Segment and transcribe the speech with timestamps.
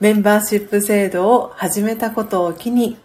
[0.00, 2.96] メンバーシップ制度を始めたことを機に、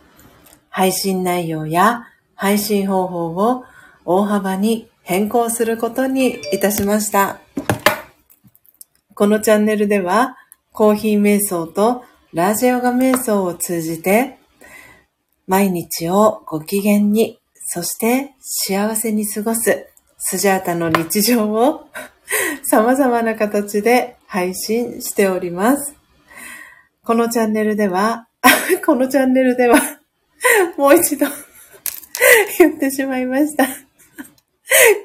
[0.70, 3.66] 配信内容や配信方法を
[4.06, 7.42] 大幅に変更することにいたしました。
[9.14, 10.38] このチャンネルでは、
[10.72, 14.40] コーヒー瞑想とラージヨガ瞑想を通じて、
[15.48, 19.88] 毎日をご機嫌に、そして幸せに過ごす
[20.18, 21.90] スジャータの日常を
[22.64, 26.05] 様々な形で配信しております。
[27.06, 28.28] このチャンネルでは、
[28.84, 29.80] このチャンネルでは、
[30.76, 31.28] もう一度
[32.58, 33.68] 言ってしまいました。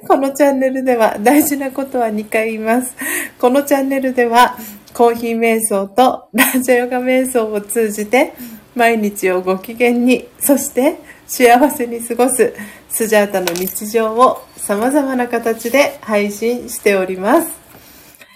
[0.09, 2.97] このチャンネルでは大事なことは2回言います。
[3.39, 4.57] このチャンネルでは
[4.95, 8.33] コーヒー瞑想とラジャヨガ瞑想を通じて
[8.75, 10.97] 毎日をご機嫌に、そして
[11.27, 12.55] 幸せに過ごす
[12.89, 17.60] スジャータの日常を様々な形で配信しております。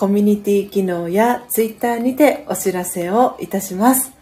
[0.00, 4.14] コミュニティ機能やツイッターにてお知らせをいたします。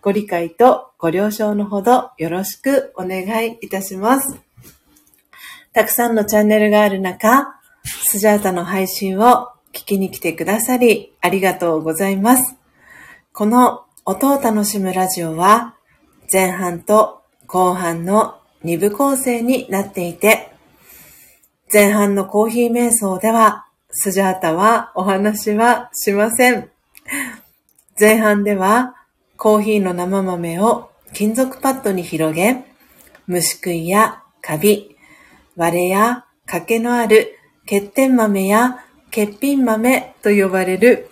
[0.00, 4.40] ご理解とご了承のほどよろしくお願いいたします。
[5.72, 7.54] たくさんのチャンネルがある中、
[7.84, 12.56] スジャータの配信を聞きに来てくださりありがとうございます。
[13.32, 15.76] この音を楽しむラジオは
[16.32, 20.52] 前半と後半の2部構成になっていて、
[21.72, 26.70] 前半のコーヒー瞑想ではスジャータはお話はしません。
[28.00, 28.96] 前半では
[29.36, 32.64] コーヒーの生豆を金属パッドに広げ、
[33.26, 34.96] 虫食いやカビ、
[35.56, 41.10] 割れや欠けのある欠点豆や欠品豆と呼ばれる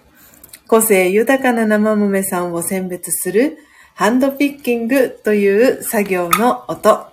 [0.67, 3.59] 個性豊かな生豆さんを選別する
[3.95, 7.07] ハンドピッキングという作業の音。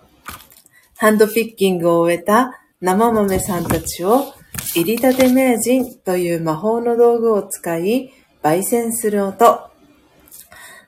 [0.96, 4.34] ハンドピッキングを終えた生豆さんたちを
[4.80, 8.14] 入りたて名人という魔法の道具を使い
[8.44, 9.72] 焙煎する音。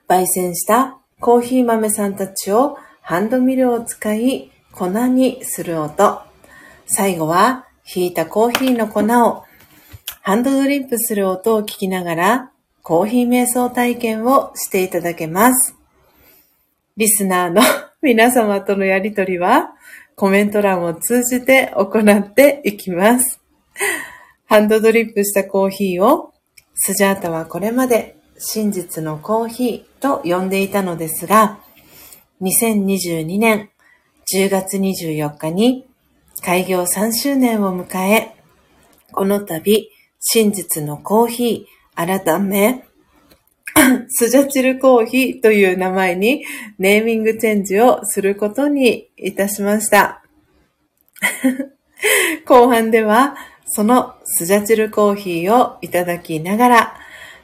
[0.08, 6.20] 焙煎したコーヒー豆さんたちをハンドミルを使い粉にする音。
[6.86, 9.42] 最後は引いたコーヒーの粉を
[10.22, 12.52] ハンドドリップする音を聞きながら
[12.84, 15.74] コーヒー瞑想体験をしていただけます。
[16.96, 17.60] リスナーの
[18.02, 19.72] 皆様とのやりとりは
[20.14, 23.39] コメント欄を通じて行っていきます。
[24.46, 26.32] ハンドドリップしたコーヒーを
[26.74, 31.60] スジャータはこれまで真実のコーヒーと呼んでいたのですが、
[32.40, 33.70] 2022年
[34.34, 35.86] 10月24日に
[36.42, 38.34] 開業3周年を迎え、
[39.12, 39.90] この度、
[40.20, 42.86] 真実のコーヒー、改め、
[44.08, 46.44] スジャチルコーヒーという名前に
[46.78, 50.24] ネーミングチェンジをすることにいたしました。
[52.46, 53.36] 後半では、
[53.72, 56.94] そのスジャチルコーヒーをいただきながら、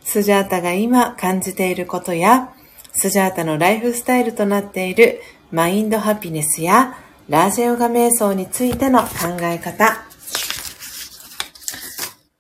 [0.02, 2.52] スジャータが今感じていることや、
[2.92, 6.97] スジャータのライフスタイルとなっているマインドハピネスや
[7.28, 9.09] ラージェヨガ瞑想についての考
[9.42, 10.04] え方、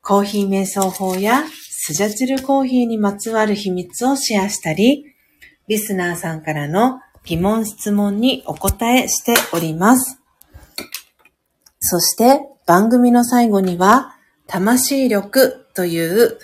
[0.02, 5.04] コーヒー瞑想法やスジャチルコーヒーにまつわる秘密をシェアしたり、
[5.68, 10.20] リスナーさんからの疑問質問にお答えしております。
[11.80, 14.16] そして番組の最後には、
[14.48, 16.36] 魂力という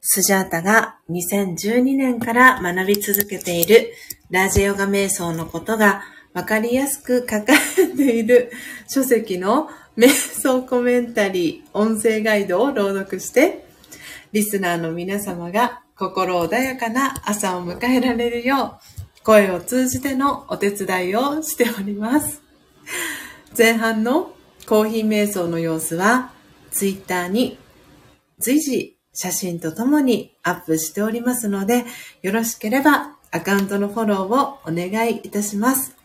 [0.00, 3.92] スジャータが2012年から学び続けている
[4.30, 8.52] ラジェヨガ瞑想のことがわかりやすく書かれている
[8.88, 13.66] 書籍の瞑想コメンタリー音声ガイドを朗読して、
[14.32, 18.80] リスナーの皆様が心穏やかな朝を迎えられるよ
[19.20, 22.40] う、声を通じてのお手伝いをしております。
[23.56, 24.34] 前半の
[24.66, 26.32] コーヒー瞑想の様子は、
[26.70, 27.58] ツイッターに
[28.38, 31.84] 随時写真とともにアップしておりますので、
[32.22, 35.96] よろしければアカウントのフォローをお願いいたします。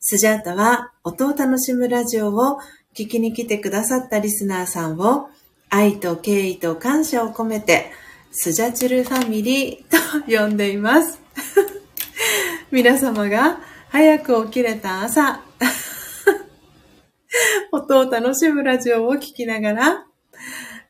[0.00, 2.58] スジャータは音を楽しむラジオを
[2.94, 5.28] 聞きに来てくださったリスナーさんを
[5.70, 7.90] 愛と敬意と感謝を込めて
[8.30, 11.20] スジャチルファミリーと呼んでいます。
[12.70, 15.40] 皆様が早く起きれた朝、
[17.72, 20.06] 音を楽しむラジオを聴きながら、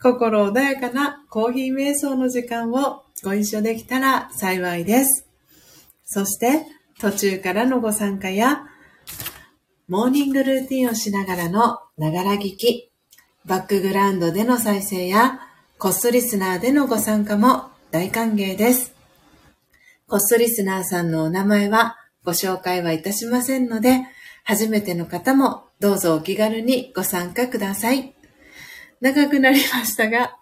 [0.02, 5.26] 心穏やかなコーヒー瞑想の時間をご一緒できたら幸いです。
[6.04, 6.66] そして、
[7.00, 8.64] 途中からのご参加や、
[9.88, 12.90] モーニングルーティンをしながらのながら聞き、
[13.46, 15.40] バックグラウンドでの再生や、
[15.78, 18.94] コストリスナーでのご参加も大歓迎です。
[20.06, 24.06] コストリスナーさんのお名前はご紹介はいたしませんので、
[24.44, 28.14] 初めての方もどうぞお気軽にご参加ください。
[29.02, 30.38] 長くなりましたが、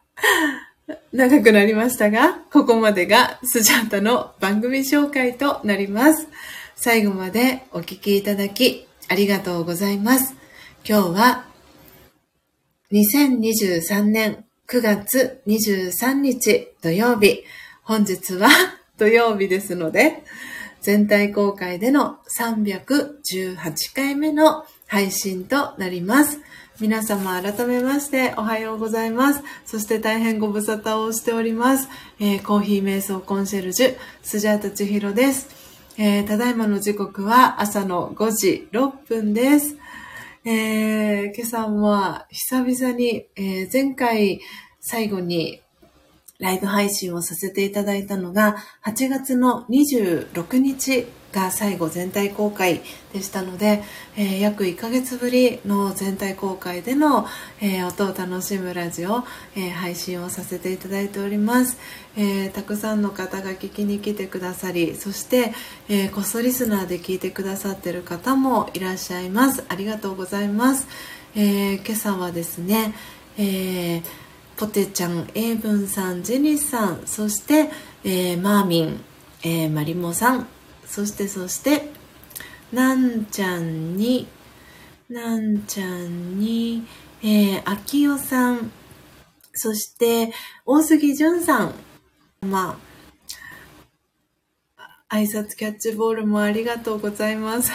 [1.12, 6.28] 長くなりましたが、ここまでがスジャータの番組紹介となります。
[6.76, 10.37] 最後までお聴きいただきありがとうございます。
[10.88, 11.44] 今日は
[12.92, 17.42] 2023年9月23日土曜日、
[17.82, 18.49] 本日は
[18.96, 20.22] 土曜日ですので、
[20.82, 23.56] 全体公開での318
[23.92, 26.38] 回目の配信となります。
[26.78, 29.42] 皆様改めましておはようございます。
[29.64, 31.88] そして大変ご無沙汰をしております。
[32.20, 35.49] えー、コーヒー瞑想コンシェルジュ、スジャータチヒロです。
[35.96, 39.78] えー、ただいまの時刻は朝の5時6分です。
[40.44, 44.42] えー、今朝は久々に、え前回
[44.78, 45.62] 最後に
[46.38, 53.82] ライブ配信をさせていただいたのが8月の26日が最後全体公開でしたので、
[54.16, 57.26] えー、約1ヶ月ぶりの全体公開での、
[57.60, 59.24] えー、音を楽しむラジオ、
[59.56, 61.78] えー、配信をさせていただいております、
[62.16, 65.54] えたくさんの方が聞きに来てくださりそして、
[65.88, 69.64] えこっそリスナーで聞いてくださってる方もいらっしゃいます。
[69.68, 70.86] ありがとうございます、
[71.34, 72.94] え今朝はですね、
[73.38, 74.02] えー
[74.56, 77.70] ポテちゃん、エイブンさん、ジェニスさん、そして、
[78.04, 79.04] えー、マーミン、
[79.42, 80.46] えー、マリモさん、
[80.92, 81.88] そしてそして、
[82.70, 84.28] なんちゃんに、
[85.08, 86.87] なんちゃんに、
[87.22, 88.70] えー、あきおさん、
[89.54, 90.34] そして、
[90.66, 91.75] 大杉淳さん、
[92.42, 92.78] ま
[95.08, 97.72] あ、挨拶キャッチボールもありがとうございます。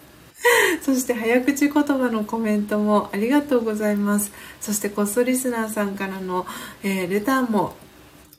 [0.80, 4.32] そして早口言葉のコメントもありがとうございます。
[4.62, 6.46] そしてコストリスナーさんからの、
[6.82, 7.74] えー、レターも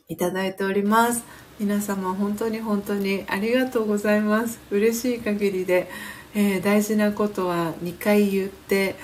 [0.08, 1.22] いただいております。
[1.58, 4.60] 皆様本当に本当にありがとうございます。
[4.70, 5.88] 嬉しい限りで、
[6.34, 8.94] えー、大事なことは2回言って、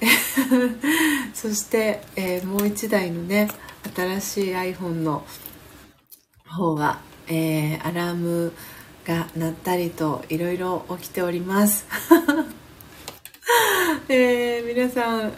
[1.32, 3.48] そして、えー、もう1台のね、
[3.96, 5.24] 新しい iPhone の
[6.46, 8.52] 方は、えー、アラーム
[9.06, 11.86] が鳴ったりといろいろ起きております。
[14.10, 15.32] え、皆さん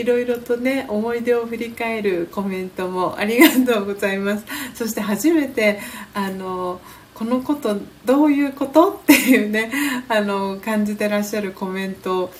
[0.00, 4.44] いろいろとね思い出を振り返るコメントもありがとうございます。
[4.74, 5.78] そして初めて
[6.14, 6.80] あの
[7.14, 7.76] このこと
[8.06, 9.70] どういうことっていうね
[10.08, 12.32] あの感じてらっしゃるコメント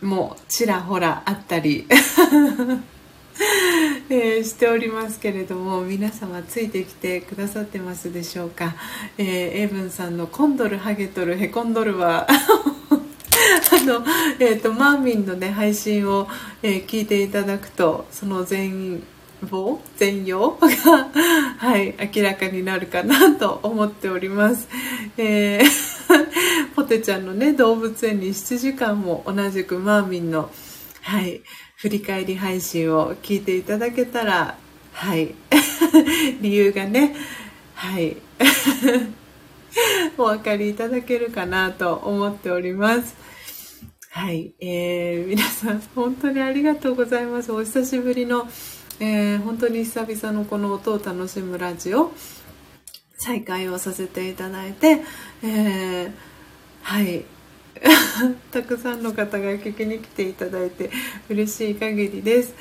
[0.00, 1.86] もちらほらあったり
[4.10, 8.74] えー、しておりますけれども皆様ついてきてくださってますでしょうか、
[9.16, 9.26] えー、
[9.60, 12.26] エイブンさんの「コンドルハゲとるへこんどる」は
[13.88, 14.04] の、
[14.38, 16.28] えーと、マーミンのね配信を、
[16.62, 19.02] えー、聞いていただくとその全
[19.44, 20.68] 貌全容が、
[21.58, 24.68] はい、明らかになるかなと思っております。
[25.16, 25.64] えー、
[26.74, 30.50] ポテちゃんのね動物園に7時間も同じくマーミンの
[31.02, 31.40] はい
[31.76, 34.56] 振り返り配信を聞いていただけたら
[34.92, 35.34] はい
[36.40, 37.14] 理由がね
[37.74, 38.16] はい
[40.16, 43.14] お分かりいただけるかなと思っております
[44.10, 47.52] はい、えー、皆さん本当にありがとうございます。
[47.52, 48.48] お久しぶりの、
[49.00, 52.12] えー、本当に久々のこの音を楽しむラジオ。
[53.18, 55.02] 再開をさせていただいて、
[55.42, 56.12] えー、
[56.82, 57.24] はい。
[58.50, 60.90] たくさんの方が聞きに来ていただいて
[61.28, 62.54] 嬉しい限りです。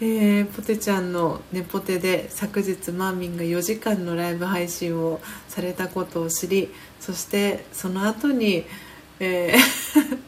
[0.00, 6.68] えー、ポテちゃんのネポテで昨日マーミンが4時間のライブ配信をされたことを知り
[7.00, 8.66] そしてその後に、
[9.20, 10.25] えー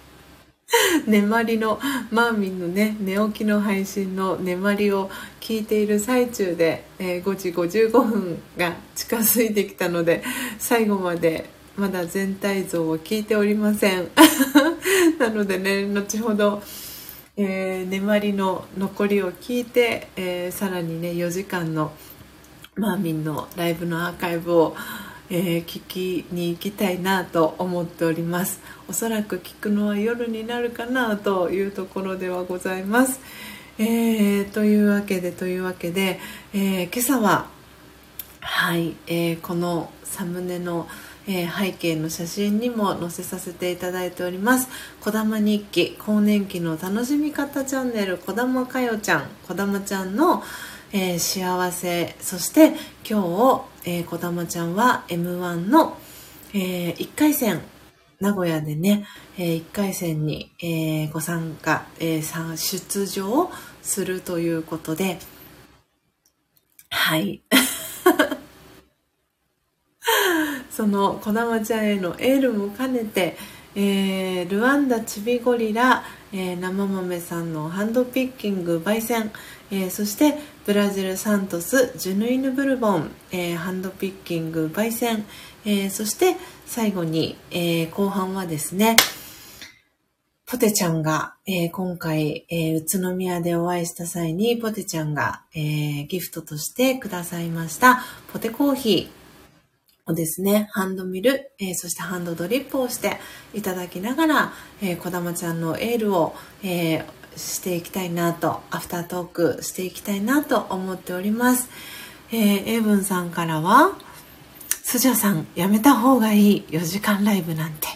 [1.26, 5.10] まりのマーミンのね寝起きの配信のまりを
[5.40, 10.22] 聞いている最中で、えー、5時55分が近づいてきたので
[10.58, 14.08] 最後までまだ全体像を聞いておりません。
[15.18, 16.62] なのでね後ほど、
[17.37, 21.92] えー、りの残りを聞いて、えー、さらにね4時間の
[22.75, 24.76] マーミンのライブのアーカイブを、
[25.30, 28.61] えー、聞きに行きたいなと思っております。
[28.88, 33.20] おそらく聞くのは夜になるかなというところではございます、
[33.78, 36.18] えー、というわけでというわけで、
[36.54, 37.49] えー、今朝は
[38.40, 40.88] はい、えー、このサムネの
[41.30, 44.68] えー、背景の写真にも載せさせていただいております
[45.02, 50.42] 「こだま日記更年期の楽しみ方チャンネルこだまかよちゃんこだまちゃんの、
[50.92, 52.16] えー、幸せ。
[52.21, 52.68] そして
[53.09, 55.99] 今日、えー、こだまちゃんは m 1の、
[56.54, 57.61] えー、1回戦。
[58.21, 63.49] 名古屋でね、えー、1回戦に、えー、ご参加、えー、出場
[63.80, 65.18] するということで。
[66.90, 67.42] はい。
[70.71, 73.37] その児玉ちゃんへのエールも兼ねて、
[73.75, 76.02] えー、ルワンダチビゴリラ、
[76.33, 79.30] えー、生豆さんのハンドピッキング焙煎、
[79.71, 85.25] えー、そしてブラジルサントスジュヌイヌブルボン、えハンドピッキング焙煎、
[85.64, 88.96] えそして最後に、え後半はですね
[90.44, 103.16] ポテちゃんが、え今回、え宇都宮でお会いした際にポテちゃんが、えギフトとしてくださいましたポテコーヒーをですね、ハンドミル、え、そしてハンドドリップをして
[103.54, 107.06] いただきながら、えー、こだまちゃんのエールを、え、
[107.38, 111.68] していきたいなと、アフタートークしていきたいなと思っております。
[112.30, 113.97] えー、エブンさんからは、
[114.83, 117.88] スジャさん、やめた方がいい4時間ライブなんて。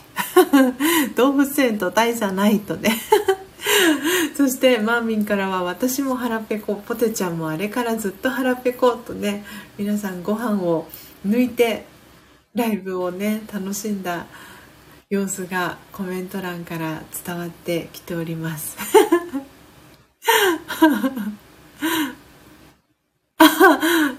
[1.17, 2.97] 動物園と大差ないとね。
[4.37, 9.45] そしてマーミンからは私も腹ペコポテちゃんもあれからずっと腹ペコとね
[9.79, 10.89] 皆さんご飯を
[11.27, 11.85] 抜いて
[12.55, 14.27] ライブをね楽しんだ
[15.13, 18.79] 様子がコメント欄から伝わってきております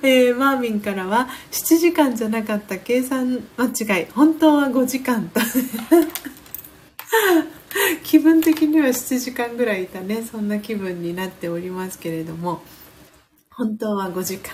[0.04, 5.40] えー、マーミンからは7時間じゃなかった計算間違い本当は5時間と
[8.04, 12.62] 気分的には7時間ぐらいいたねそんな気分になっておりますけれども
[13.50, 14.54] 本当は5時間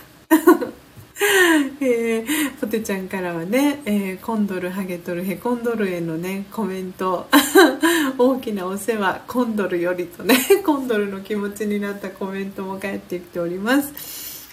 [1.82, 7.28] えー、ポテちゃんからはね、えー、コンドルハゲトルヘコンドルへのねコメント。
[8.18, 14.50] 大きなお世話コンドルよりとねコンドルの気持ちになったコメントも返ってきております。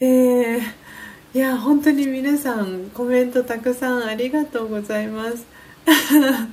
[0.00, 0.60] えー、
[1.34, 5.46] いや本当に皆さんコメントたくさんありがとうございます。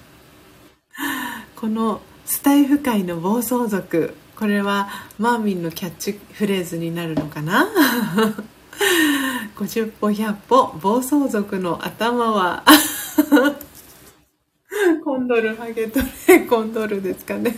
[1.56, 4.14] このスタイフ界の暴走族。
[4.38, 7.68] これはマーミンのキャッチフレーズになるのかな？
[9.56, 12.64] 50歩100歩暴走族の頭は
[15.04, 17.58] コンドルハゲトレコンドルですかね。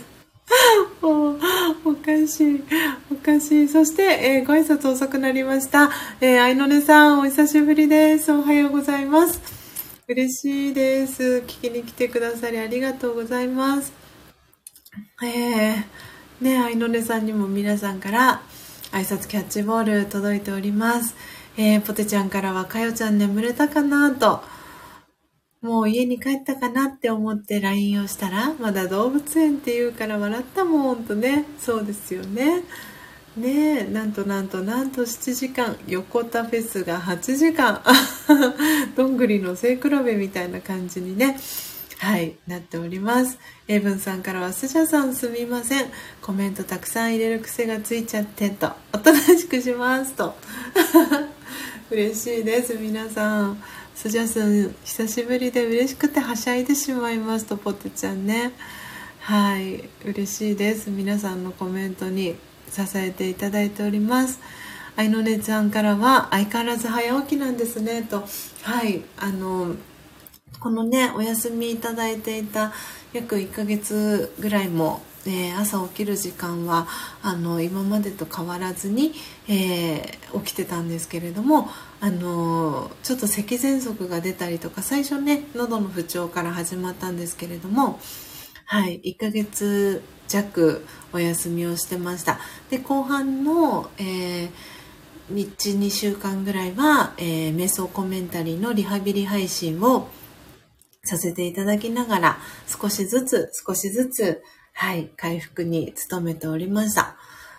[1.02, 1.36] お
[1.84, 2.64] おかしい
[3.10, 3.68] おかしい。
[3.68, 5.90] そして、えー、ご挨拶遅くなりました。
[6.20, 8.32] えー、愛のねさんお久しぶりです。
[8.32, 9.40] おはようございます。
[10.08, 11.44] 嬉しいです。
[11.46, 13.92] 聞きに来てくださりありがとうございます。
[15.22, 18.42] えー、ね愛のねさんにも皆さんから
[18.92, 21.14] 挨拶キャッチボール届いております。
[21.56, 24.42] えー、ポテちゃんからは、かよちゃん眠れたかなと、
[25.62, 32.64] もう家に帰ったかなって思って LINE をしたら、まだ動物園って言うから笑ったもんとね、そうですよね。
[33.34, 37.80] ねえ、なんとなんとなんと7時間、横田フェスが8時間、
[38.94, 41.38] どんぐりの背比べみたいな感じにね、
[42.02, 43.38] はい、なっております。
[43.68, 45.86] エイブンさんからは、スジャさんすみません。
[46.20, 48.72] コメントたくさん入れる癖がついちゃって、と。
[48.92, 50.34] おとなしくします、と。
[51.92, 53.62] 嬉しいです、皆さん。
[53.94, 58.50] スジャさん、久しぶりで嬉しくてはしゃいでしまいますと、ポテちゃんね。
[59.20, 60.90] はい、嬉しいです。
[60.90, 62.34] 皆さんのコメントに
[62.68, 64.40] 支えていただいております。
[64.96, 68.26] 愛のねちゃんからは、相変わらず早起きなんですね、と。
[68.62, 69.76] はい、あの、
[70.62, 72.72] このねお休みいただいていた
[73.12, 76.86] 約1ヶ月ぐらいも、えー、朝起きる時間は
[77.20, 79.12] あの今までと変わらずに、
[79.48, 81.68] えー、起きてたんですけれども
[82.00, 87.98] あのちょっと咳喘息が出たりとか最初ね喉の不調から始まったんですけれども
[88.64, 92.38] はい1ヶ月弱お休みをしてました。
[92.70, 94.82] で後半の、えー
[95.30, 100.08] 12週間ぐらいは、えー、瞑想コメンタリーのリハビリ配信を
[101.04, 107.16] させていただきながら、少しずつ、少しずつ、はい、回復に努めておりました。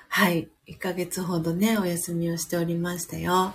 [0.08, 3.54] はい、1ヶ月ほどね、お休みをしておりましたよ。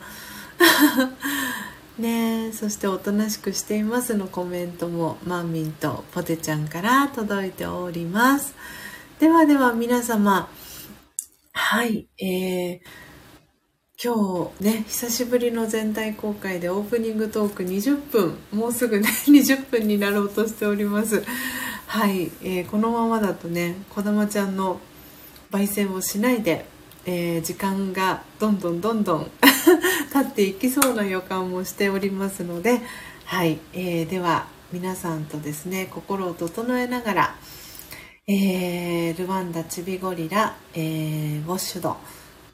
[1.98, 8.55] ねそしておとなしくしていますのコメントもマーミンとポテちゃんから届いております。
[9.18, 10.48] ではでは皆様、
[11.53, 12.81] はい、えー、
[14.00, 21.24] 今日ね久しぶりの全体公開でオープニングトーク20分もうすぐね 20分になろうとしております。
[21.88, 24.78] はい、えー、このままだとねこだまちゃんの
[25.50, 26.64] 焙煎をしないで、
[27.06, 29.30] えー、時間がどんどんどんどん
[30.12, 32.80] 経っていきそうな予感もしておりますので
[33.24, 37.34] はい、えー、では皆さんとですね心を整えながら、
[38.28, 41.96] え、ルワンダチビゴリラ、えー、ウォッシュド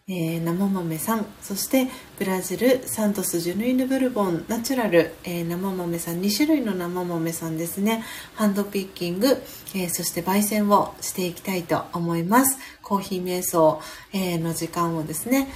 [0.06, 1.88] えー、生豆さんそして
[2.18, 8.04] ブラジルサントスジュヌイヌブルボンナチュラル、えー、生豆さん2種類の生豆さんですね。
[8.34, 9.28] ハンドピッキング、
[9.74, 12.58] えー、そして焙煎をしていきたいと思います。
[12.82, 13.80] コーヒー瞑想、
[14.12, 15.48] えの時間をですね、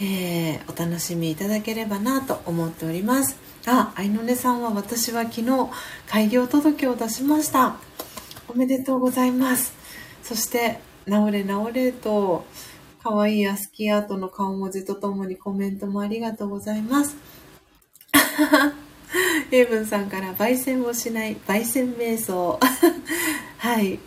[0.00, 3.36] えお楽しみいただければなと思っております。
[3.66, 5.68] あ、愛の音さんは私は昨日
[6.06, 7.76] 開業届を出しました。
[8.48, 9.74] おめでとうございます。
[10.22, 12.46] そして治れ治れと
[13.02, 17.16] かわいいアスキーアートの顔文字とともにコメントもありがとうございます。
[19.50, 22.60] エイブンさんから焙煎をしない焙煎瞑想。
[23.58, 23.98] はい。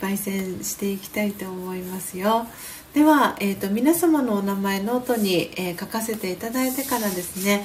[0.00, 2.46] 焙煎していきたいと思いますよ。
[2.92, 7.64] では、えーと、皆様のお名前ノートに、えー、書かせていただいてからですね。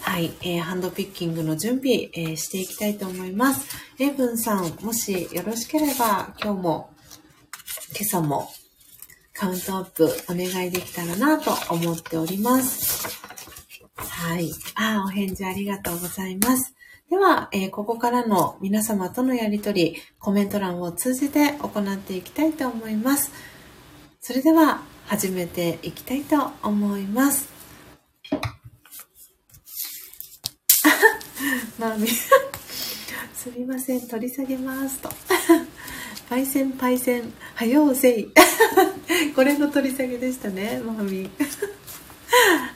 [0.00, 3.66] はい、えー、ハンドピッキングの準備、えー、していきたいと思います。
[3.98, 6.90] エイブンさんもしよろしければ今日も
[7.98, 8.50] 今朝も
[9.38, 13.06] カウントアップお願いできたらなと思っております。
[13.96, 14.50] はい。
[14.74, 16.74] あ、お返事ありがとうございます。
[17.10, 23.30] では、えー、ここからの皆様とのやりとり、コメント欄を通じて行っていきたいと思います。
[24.20, 27.48] それでは、始めていきたいと思います。
[31.78, 32.30] マミす
[33.56, 35.08] みません、取り下げますと。
[36.28, 38.32] パイセンパイセン、はようせい。
[39.36, 41.30] これの取り下げでしたね、もはみ。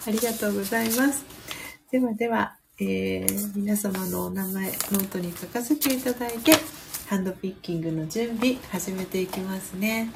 [0.06, 1.24] ありがとうございます。
[1.90, 6.52] ではでは、えー、皆様のお名前、ノートに書かせていただいて、
[7.08, 10.12] ハンドピッキングの準備、始めていきますね。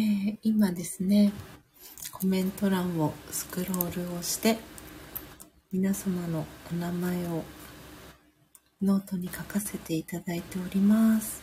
[0.00, 1.30] えー、今ですね、
[2.10, 4.56] コメント欄をスクロールをして、
[5.70, 7.44] 皆様のお名前を
[8.80, 11.42] ノートに書かせていただいております。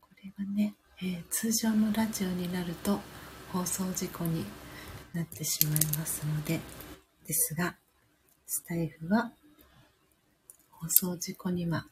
[0.00, 2.98] これがね、えー、通常のラジオになると
[3.52, 4.46] 放送事故に
[5.12, 6.58] なってしまいますので、
[7.26, 7.76] ですが、
[8.46, 9.30] スタイフは
[10.70, 11.86] 放送事故には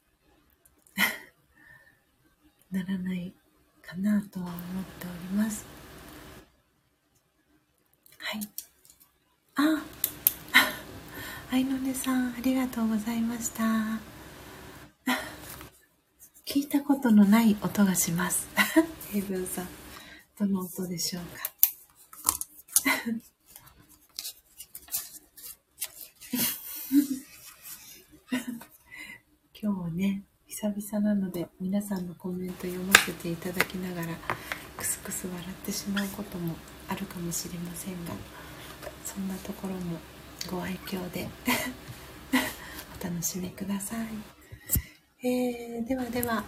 [2.73, 3.35] ならない
[3.83, 5.67] かなとは思っております。
[8.17, 8.49] はい。
[9.57, 9.85] あ、
[11.53, 14.01] あいのねさん、ありがとうございました。
[16.47, 18.49] 聞いたことのない音がします。
[19.13, 19.69] ヘブンさん、
[20.39, 21.53] どの音でしょうか？
[29.61, 34.17] 今日はね、久々なので皆さんのコメント読ませていただきながら
[34.77, 36.57] クスクス笑ってしまうことも
[36.89, 38.13] あるかもしれませんが
[39.05, 39.99] そんなところも
[40.51, 41.29] ご愛嬌で
[43.01, 44.09] お楽しみください、
[45.29, 46.45] えー、ではでは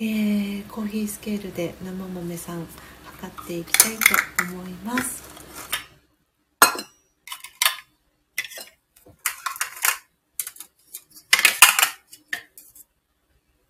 [0.00, 2.68] えー、コーヒースケールで生豆さん
[3.18, 4.00] 測っていきたいと
[4.54, 5.24] 思います。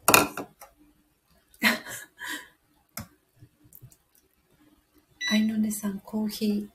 [5.30, 6.68] あいのねさん、コーヒー、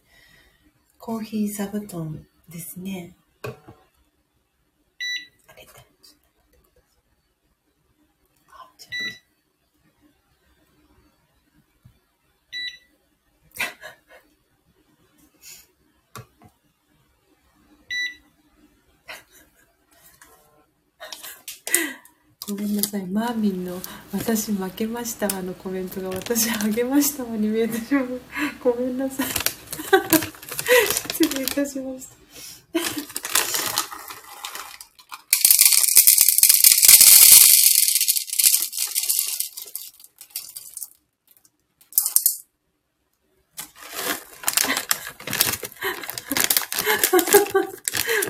[0.98, 3.16] コーヒー座布団ですね。
[22.46, 23.08] ごめんなさい。
[23.24, 23.80] マーミンの
[24.12, 28.20] 私負けましたわのコメントが私励ましたわに見えてしまう。
[28.62, 29.28] ごめんなさい。
[31.14, 32.16] 失礼いたしました。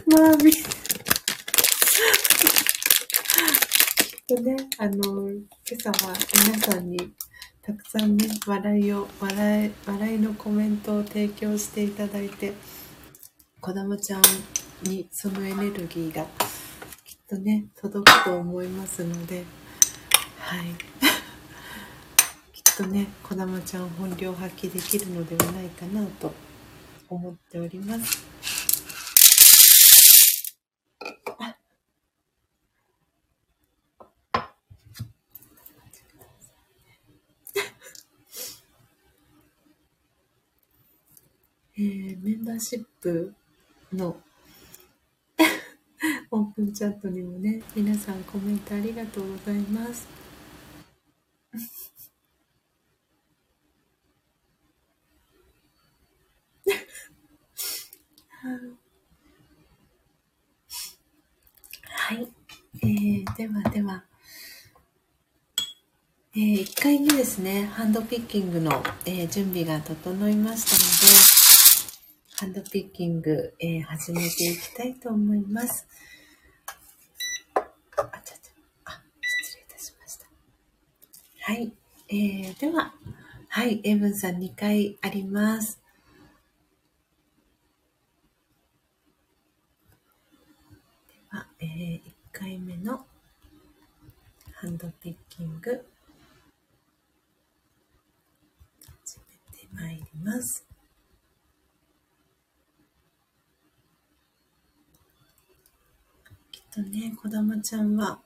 [0.05, 0.53] マーミン。
[4.35, 5.45] とね、あの、今
[5.77, 6.13] 朝は
[6.47, 6.97] 皆さんに
[7.61, 12.53] たくさんね、笑いを、笑い、笑いのコメントを提供していただいて、
[13.61, 14.21] 子供ちゃん
[14.83, 16.23] にそのエネルギーが
[17.05, 19.43] きっとね、届くと思いますので、
[20.39, 20.65] はい。
[22.51, 26.33] きっとね、子供ちゃん本領発揮できるのではないかなと
[27.09, 28.33] 思っております。
[41.75, 43.33] えー、メンバーシップ
[43.93, 44.17] の
[46.31, 50.07] オープンチャットにもね、皆さんコメントありがとうございます。
[61.85, 62.27] はい。
[62.81, 64.03] えー、ではでは、
[66.35, 71.32] えー、1回目ですね、ハンドピッキングの、えー、準備が整いましたので、
[72.43, 75.87] ハンドピッキング、えー、始めていきたいと思います。
[77.55, 78.49] あ、ちょっと、
[78.83, 80.25] あ、失礼いたしました。
[81.39, 81.71] はい。
[82.09, 82.93] えー、では、
[83.47, 85.79] はい、エブンさん2回あります。
[91.07, 92.01] では、えー、1
[92.33, 93.05] 回目の
[94.55, 95.85] ハンドピッキング、
[99.05, 100.72] 始めてまいります。
[106.73, 108.19] とね、こだまちゃんは、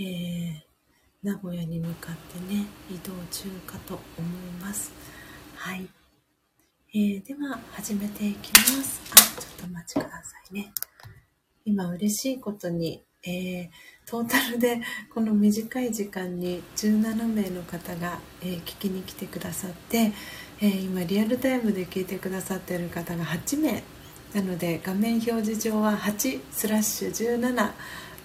[0.00, 0.54] えー、
[1.22, 4.30] 名古屋に向かってね、移動中かと思い
[4.60, 4.90] ます。
[5.54, 5.88] はい。
[6.92, 9.00] えー、では、始めていきます。
[9.12, 10.72] あ、ちょっとお待ちくださいね。
[11.64, 13.68] 今、嬉しいことに、えー、
[14.04, 14.80] トータルで
[15.14, 20.12] この短い時間に17名の方が、えー、聞きに来てくださって、
[20.60, 23.84] えー、今リアルタイムで聞いてくださっている方が8名
[24.34, 27.70] なので画面表示上は8スラッシュ17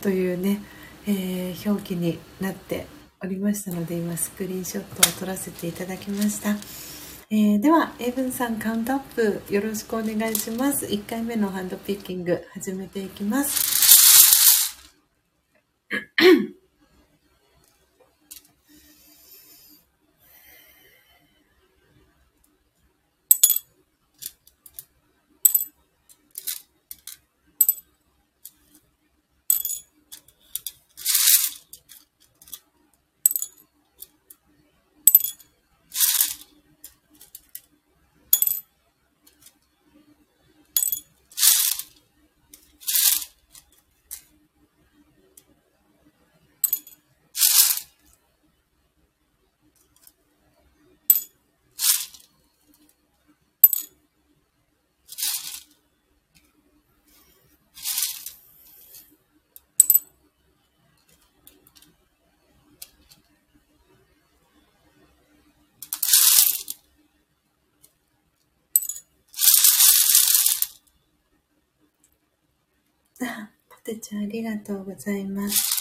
[0.02, 0.62] というね、
[1.08, 2.88] えー、表記になって
[3.24, 6.58] おりましたので今スクリーンショットを撮らせていただきました、
[7.30, 10.86] えー、ではエイブンさんカウントアップよろしくお願いします。
[10.86, 13.74] 1回目のハンドピッキング始めていきます。
[74.16, 75.73] ありがとうございます。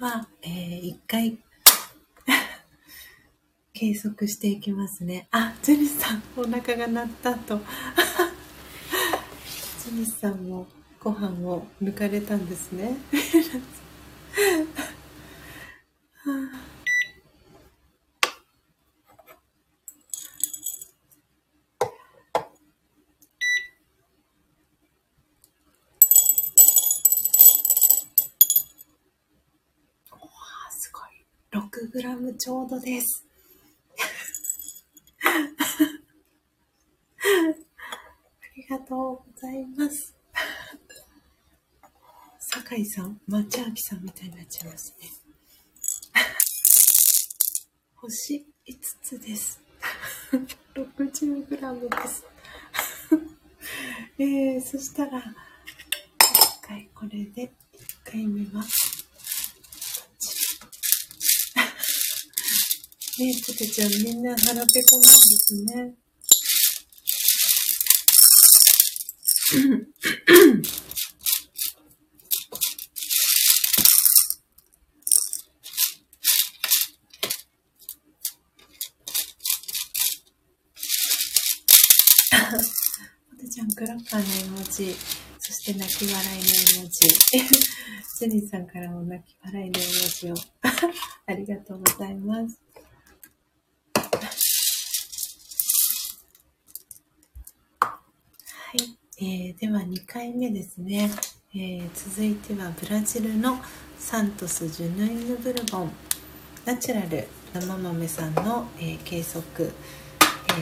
[0.00, 1.38] は、えー、一回
[3.74, 5.26] 計測していきますね。
[5.32, 7.60] あ、ジェニスさん、お腹が鳴ったと。
[9.82, 10.68] ジェニスさんも
[11.00, 12.96] ご飯を抜かれたんですね。
[31.50, 33.26] 6グラムちょうどです。
[35.24, 35.30] あ
[38.56, 40.14] りがとうございます。
[42.38, 45.08] 酒井さん、抹茶秋さんみたいになっちゃいますね。
[47.96, 49.60] 星5つです。
[50.76, 52.24] 60グラムです。
[54.20, 57.52] えー、そしたら、一回これで、
[58.06, 58.62] 1回目は、
[63.18, 65.92] ねえ、ポテちゃんみんな腹ペコなんですね。
[83.30, 84.94] ポテちゃん、クラッカーの絵文字、
[85.40, 87.08] そして泣き笑いの絵文字。
[87.08, 90.34] ジェニーさんからも泣き笑いの絵文字を。
[91.26, 92.67] ありがとうございます。
[99.20, 101.10] えー、では2回目ですね、
[101.52, 103.58] えー、続いてはブラジルの
[103.98, 105.92] サントス・ジュヌイヌ・ブルボン。
[106.64, 109.72] ナチュラル生豆さんの、えー、計測、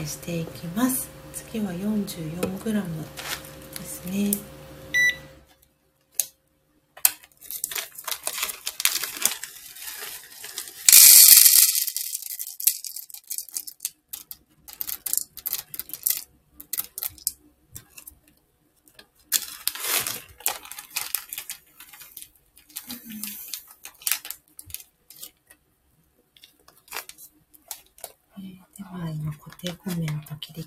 [0.01, 1.11] えしていきます。
[1.35, 2.83] 次は 44g
[3.77, 4.56] ですね。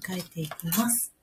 [0.10, 1.19] 書いていきます。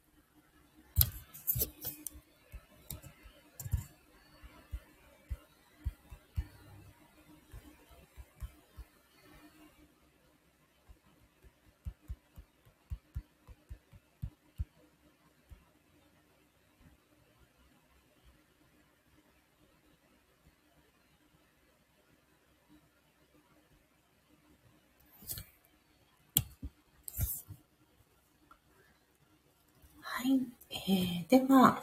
[30.88, 31.82] えー、では、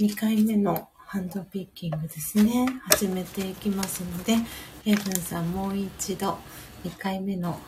[0.00, 2.66] 2回目のハンドピッキングですね。
[2.90, 4.34] 始めていきますので、
[4.84, 6.36] ヘブンさんもう一度
[6.84, 7.60] 2回目の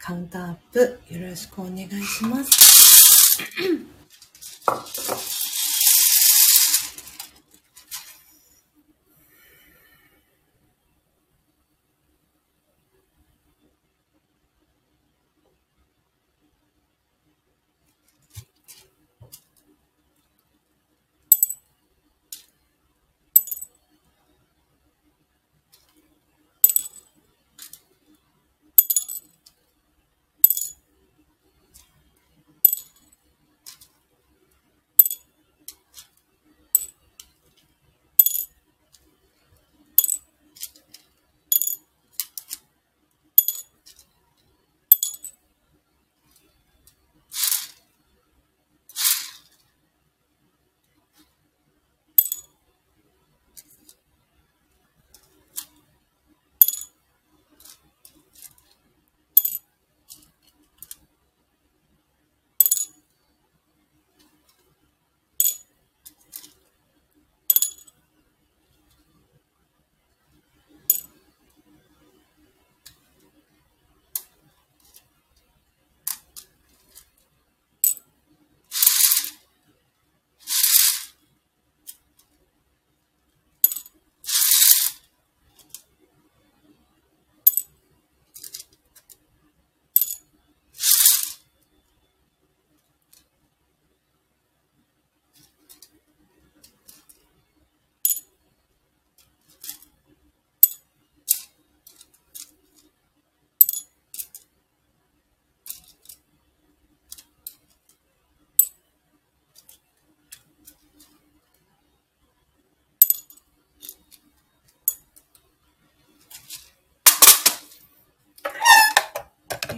[0.00, 3.99] カウンターアップよろしくお願いします。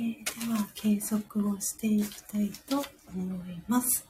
[0.02, 2.84] ー、では、計測をしていきたいと
[3.14, 4.06] 思います。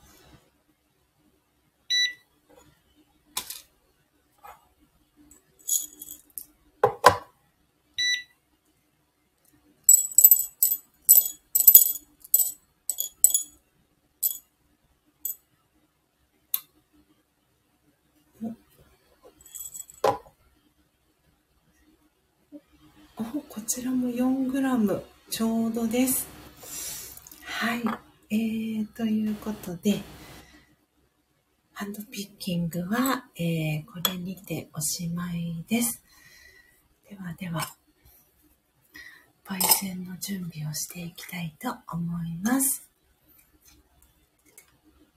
[23.48, 25.01] こちらも 4g
[25.32, 26.28] ちょうどです。
[27.42, 27.80] はい。
[28.28, 30.02] えー、ということで、
[31.72, 36.04] ハンドピッキングは、えー、これにておしまいです。
[37.08, 37.66] ではでは、
[39.46, 42.86] 焙煎の準備をしていきたいと思います。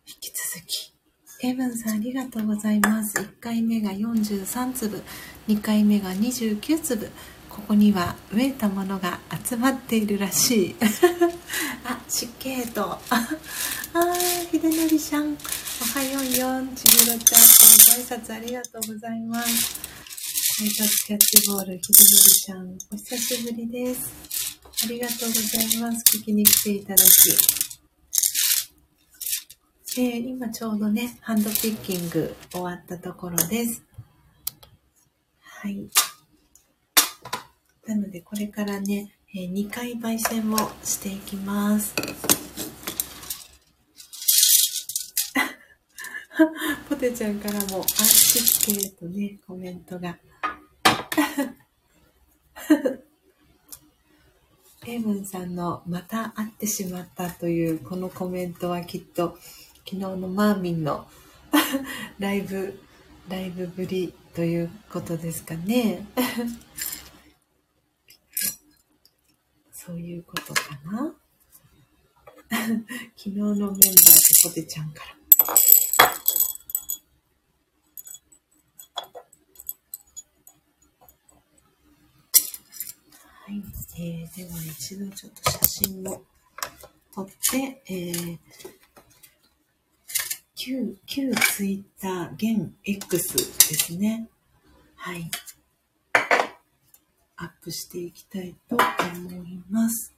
[0.07, 0.93] 引き続き、
[1.41, 3.19] エブンさんありがとうございます。
[3.19, 5.03] 1回目が43粒、
[5.49, 7.11] 2回目が29粒、
[7.55, 10.75] ここには飢えたものが集まっているらしい。
[11.87, 12.99] あ湿気と。
[13.07, 15.37] あーひでのりさん。
[15.81, 16.59] おはようよ。
[16.59, 17.47] んちぐろちゃんご
[17.93, 19.79] 挨拶ありがとうございます。
[20.57, 22.77] 配達キャッチボールひでのりさん。
[22.91, 24.11] お久しぶりです。
[24.83, 26.17] ありがとうございます。
[26.17, 27.09] 聞きに来ていただき。
[29.97, 33.81] えー、今ちょうどね、ハンドピッキング終わったところです。
[35.39, 35.89] はい。
[37.87, 41.93] なので、これからね、えー、2回焙煎をしていきます。
[46.89, 50.17] ポテちゃんからも、あ、しっけとね、コメントが。
[54.87, 59.37] エイブンさんのまた会ってしまったというこのコメントはきっと
[59.83, 61.07] 昨日のマーミンの
[62.19, 62.79] ライブ、
[63.27, 66.07] ライブぶりということですかね。
[69.85, 71.15] そういうことかな
[73.15, 75.15] 昨日のメンバーとポテちゃんから。
[83.41, 83.63] はい。
[83.97, 86.23] えー、では一度ちょっと写真を
[87.13, 88.39] 撮って、えー、
[90.55, 93.43] 旧、旧ツイッター、現 X で
[93.77, 94.29] すね。
[94.95, 95.29] はい。
[97.45, 100.15] アップしていきたいと思います。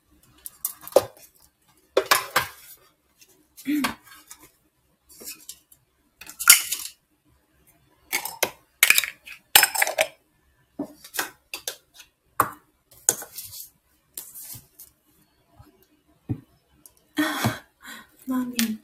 [18.26, 18.78] マミー、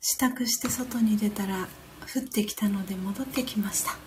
[0.00, 1.66] 支度して外に出たら
[2.14, 4.05] 降ってきたので戻ってきました。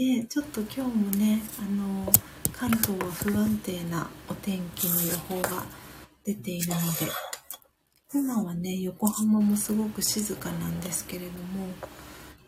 [0.00, 2.10] でちょっと今日もねあの
[2.54, 5.62] 関東は不安定なお天気の予報が
[6.24, 6.80] 出ているので
[8.14, 11.66] 今はね横浜もすごく静かなんですけれども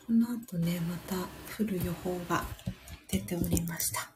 [0.07, 1.15] この後ねまた
[1.63, 2.43] 降る予報が
[3.11, 4.13] 出ておりました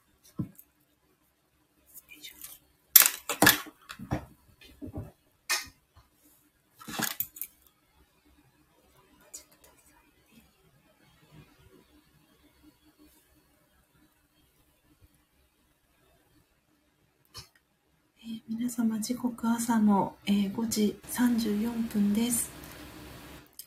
[18.48, 22.50] 皆様時刻朝の、えー、5時34分です。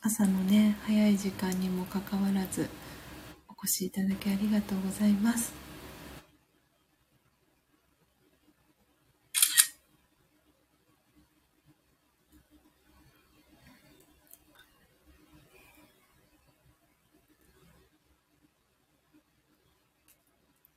[0.03, 2.69] 朝のね、早い時間にもかかわらず
[3.47, 5.51] お越しいただきありがとうございます。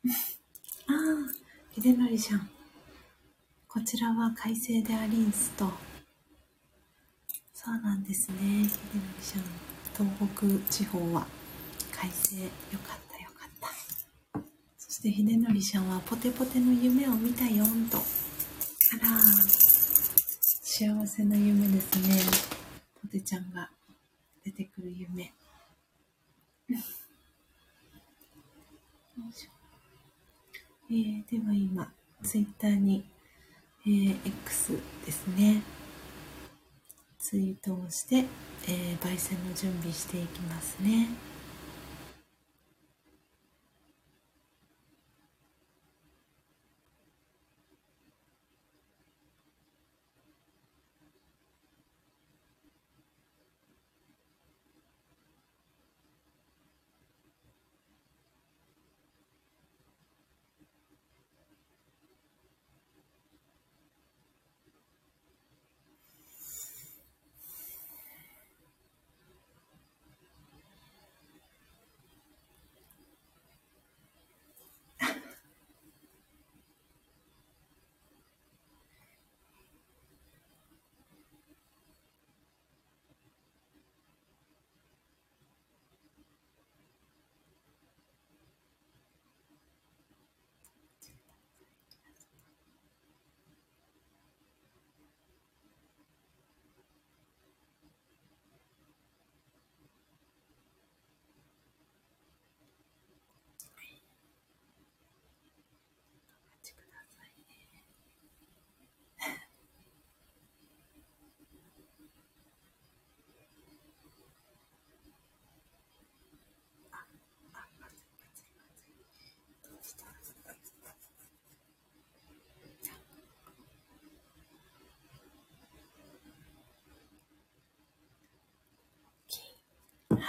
[0.88, 0.96] ああ、
[1.78, 2.61] 秀則ちゃん。
[3.82, 5.68] こちらは快晴でありんすと。
[7.52, 8.36] そうなんですね。
[8.62, 8.78] 秀則
[9.20, 10.06] ちゃん。
[10.06, 11.26] 東北地方は
[11.90, 12.44] 快晴。
[12.44, 13.68] よかったよかった。
[14.78, 17.98] そして秀則ちゃんはポテポテの夢を見たよんと。
[17.98, 18.00] あ
[19.04, 19.18] ら、
[20.60, 22.20] 幸せな夢ですね。
[23.02, 23.68] ポテちゃんが
[24.44, 25.32] 出てくる夢。
[30.88, 33.11] えー、では今、ツイッターに
[33.84, 35.60] えー、X ですね。
[37.18, 38.26] ツイートをして、
[38.68, 41.08] えー、焙煎の準備していきますね。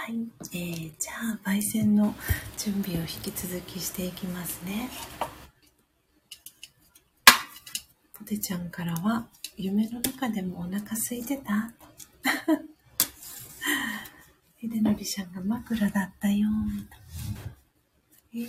[0.04, 0.16] はい、
[0.52, 1.12] えー、じゃ
[1.46, 2.14] あ焙煎の
[2.58, 4.90] 準備を引き続きしていきますね。
[8.12, 9.26] ポテちゃんからは、
[9.56, 11.72] 夢の中でもお腹空いてた？
[14.58, 16.48] ひでのりちゃんが枕だったよ
[18.34, 18.46] えー、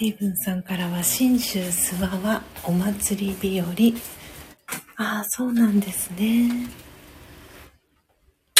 [0.00, 3.66] エイブンさんからは、信州諏訪はお祭り日和。
[4.96, 6.66] ああ、そうなんですね。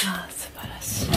[0.07, 1.09] ああ、素晴らしい。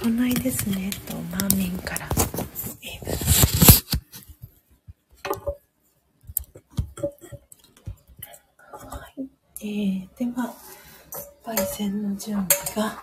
[0.00, 2.06] 日頃の行いですね、と、マーメンから。
[8.72, 9.28] はい。
[9.62, 10.54] えー、では、
[11.44, 13.02] 焙煎の準備が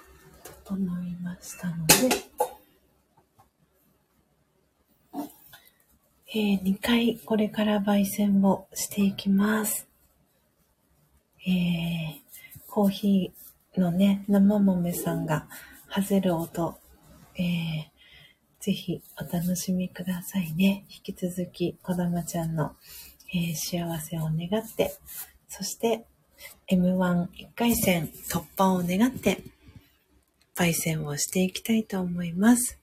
[0.65, 1.93] 整いましたので、
[6.33, 9.87] えー、2回これから焙煎をしていきます。
[11.47, 15.47] えー、コーヒーのね、生豆さんが
[15.87, 16.77] はぜる音、
[17.37, 20.85] えー、ぜひお楽しみくださいね。
[20.89, 22.75] 引き続き、こだまちゃんの、
[23.33, 24.93] えー、幸せを願って、
[25.47, 26.05] そして
[26.69, 29.43] M11 回戦突破を願って、
[30.55, 32.79] 焙煎をしていきたいと思います。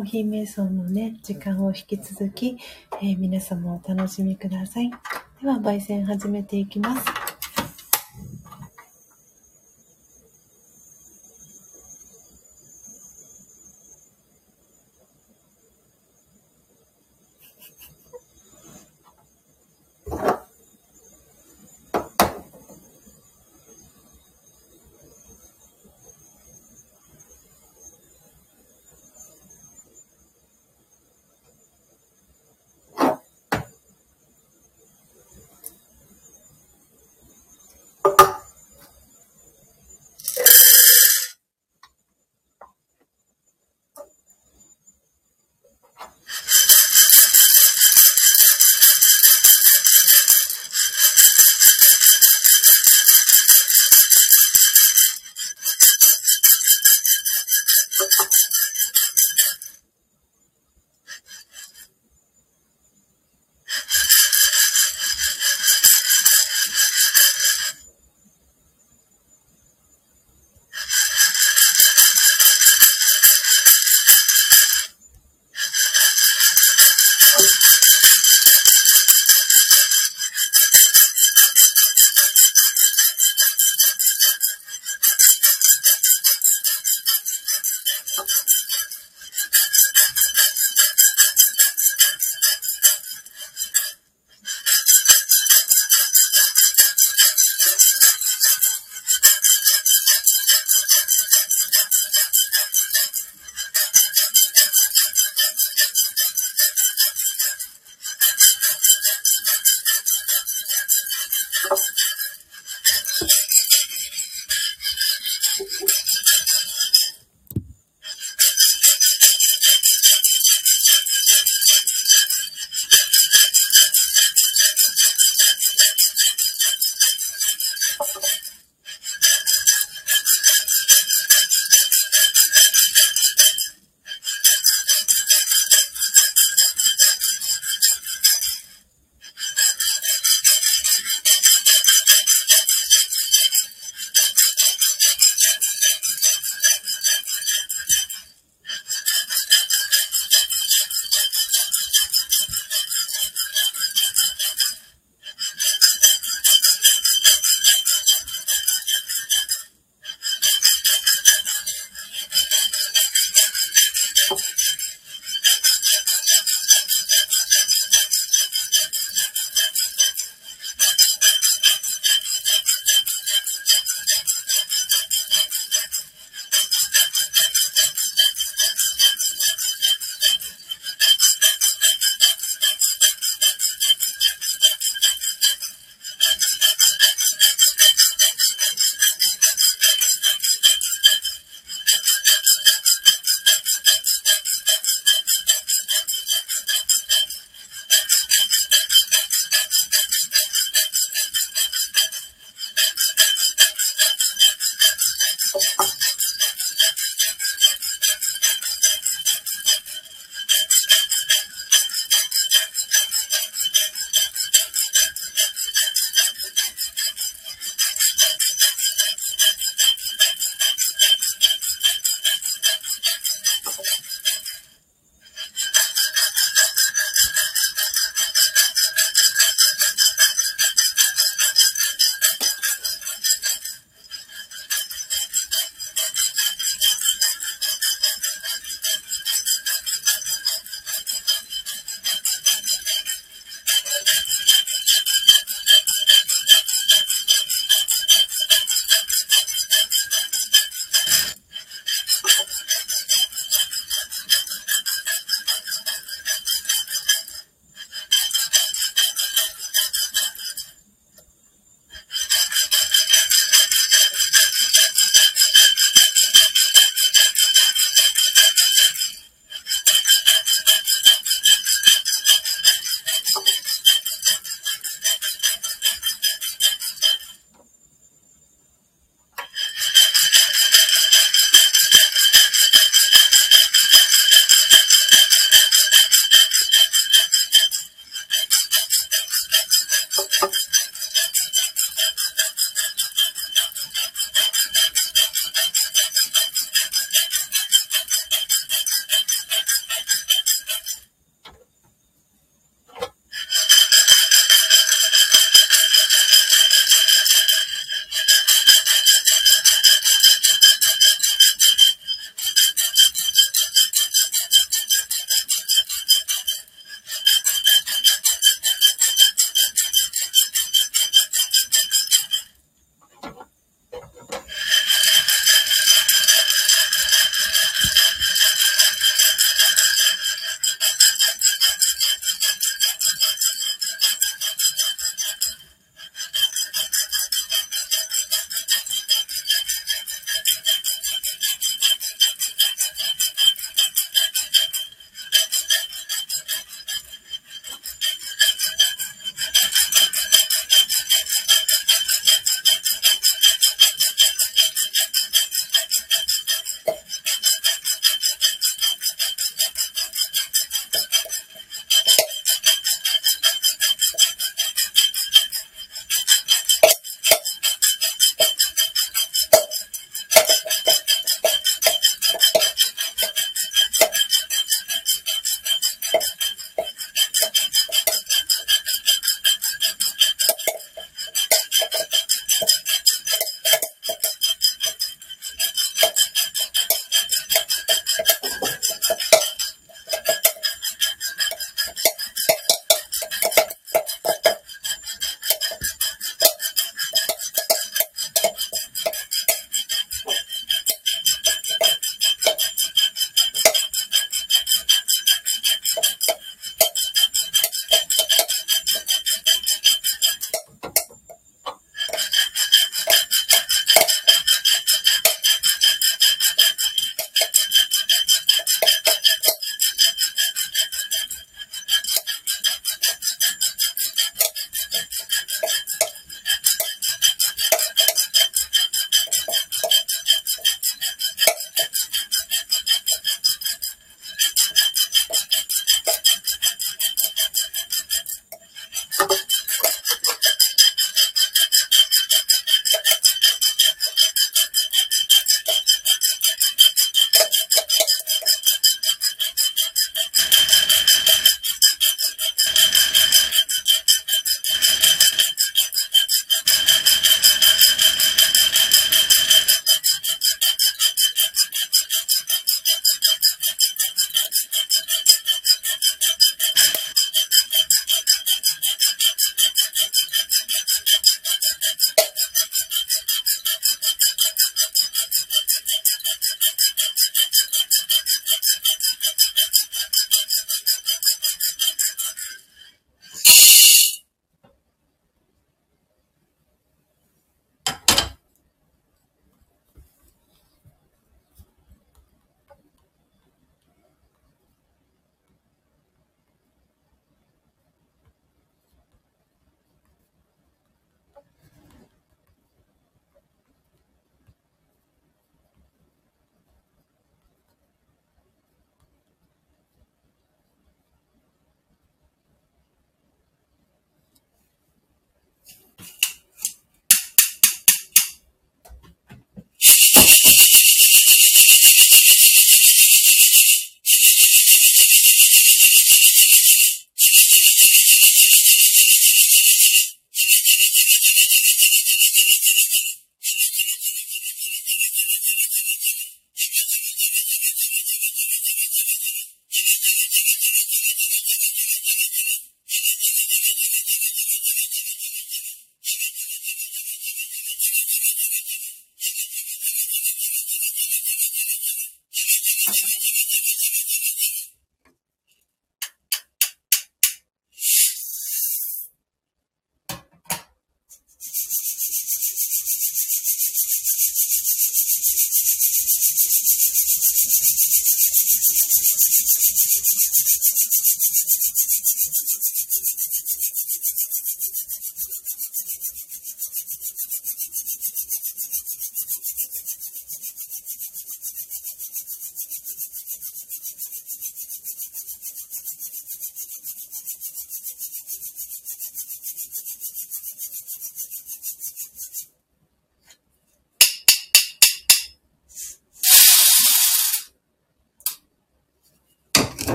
[0.00, 2.56] コーヒー瞑想のね、時間を引き続き、
[3.02, 4.90] えー、皆様お楽しみください。
[4.90, 4.96] で
[5.46, 7.19] は、焙煎始めていきます。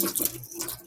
[0.00, 0.79] なるほど。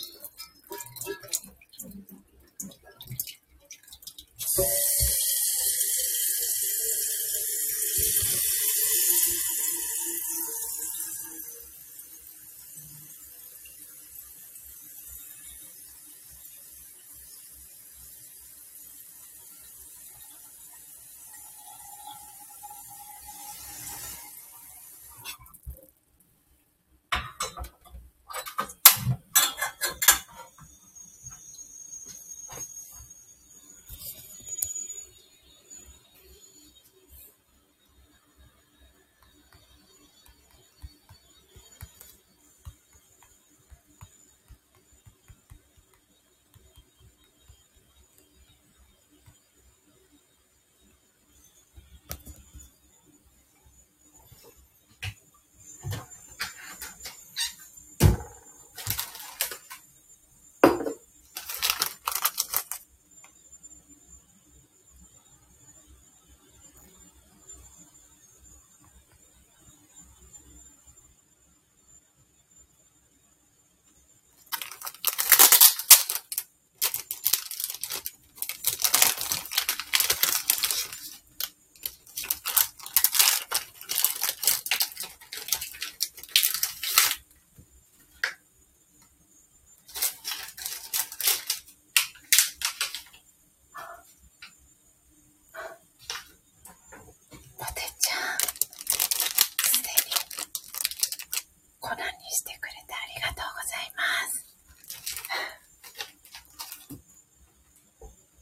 [102.34, 104.44] してくれてありがとうございます。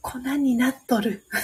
[0.00, 1.24] 粉になっとる。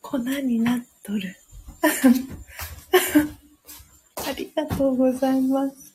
[0.00, 1.36] 粉になっとる。
[4.24, 5.88] ありがとうございます。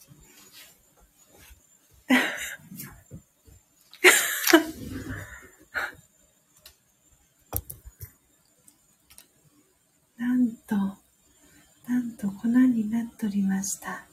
[12.44, 14.06] 粉になっておりました。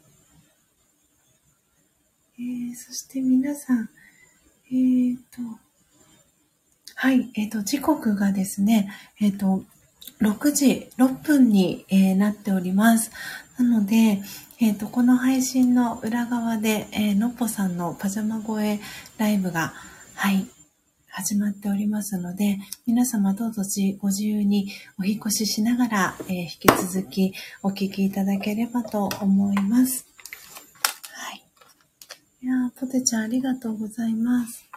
[2.38, 3.90] えー、そして皆さん、
[4.70, 5.42] えーと、
[6.94, 9.62] はえっ、ー、と、時刻がですね、えっ、ー、と、
[10.20, 13.10] 6時6分に、えー、なっております。
[13.58, 14.22] なので、
[14.60, 18.80] えっ、と、この配信の裏側で、えのっぽさんのパジャマ声
[19.18, 19.72] ライブが、
[20.14, 20.46] はい、
[21.12, 23.62] 始まっておりますので、皆様どうぞ
[23.98, 30.06] ご自由にお引越ししながら、え引き続きお聞きいただければと思います。
[31.12, 31.42] はい。
[32.42, 34.70] いやー、ポテちゃんありがとうございます。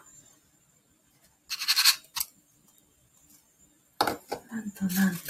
[4.52, 5.22] なんとなんと、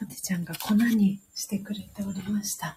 [0.00, 2.76] ポテちゃんが粉にしてくれておりました。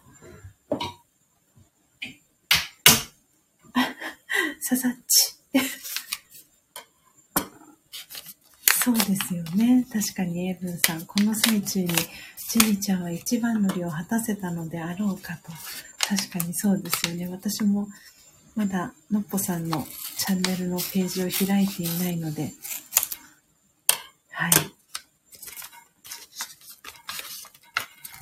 [4.62, 5.36] ささっち。
[8.86, 9.86] そうですよね。
[9.92, 11.90] 確かにエブンさん、この最中に
[12.50, 15.52] ジニちゃんは一番乗りを果たせたのであろうかと。
[16.08, 17.28] 確かにそうですよね。
[17.28, 17.90] 私も
[18.56, 19.86] まだのっぽさんの
[20.18, 22.54] チャンネルのページを開いていないので、
[24.30, 24.71] はい。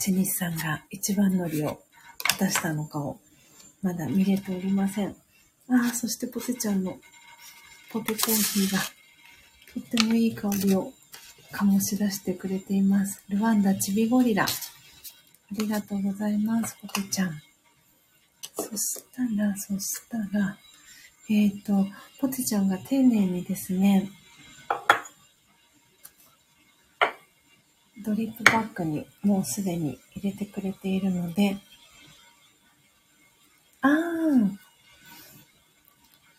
[0.10, 1.78] チニスさんが一番乗りを
[2.24, 3.20] 果たしたのかを
[3.84, 5.10] まだ見れておりません。
[5.10, 5.14] あ
[5.92, 6.98] あ、そしてポテちゃんの
[7.92, 8.80] ポテコーヒーが
[9.72, 10.92] とってもいい香りを
[11.54, 13.24] 醸し出してくれています。
[13.30, 14.46] ルワンダチビゴリラ。
[14.46, 14.48] あ
[15.52, 17.40] りがとうございます、ポテちゃん。
[18.56, 20.58] そしたら、そしたら、
[21.30, 21.86] えっ、ー、と、
[22.20, 24.10] ポテちゃんが丁寧にですね、
[28.10, 31.58] ドリップバッグにもうすでに入れてくれているので、
[33.82, 34.50] あー、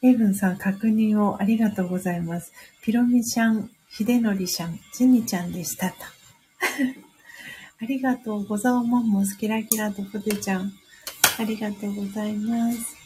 [0.02, 2.52] エイブンさん確認をありがとうございます。
[2.82, 5.96] ピロミシャン、ヒデノリシャン、ジニちゃんでしたと。
[7.80, 8.44] ありがとう。
[8.44, 10.72] ござおまんもすキラキラとポテちゃん。
[11.38, 12.96] ありがとうございます。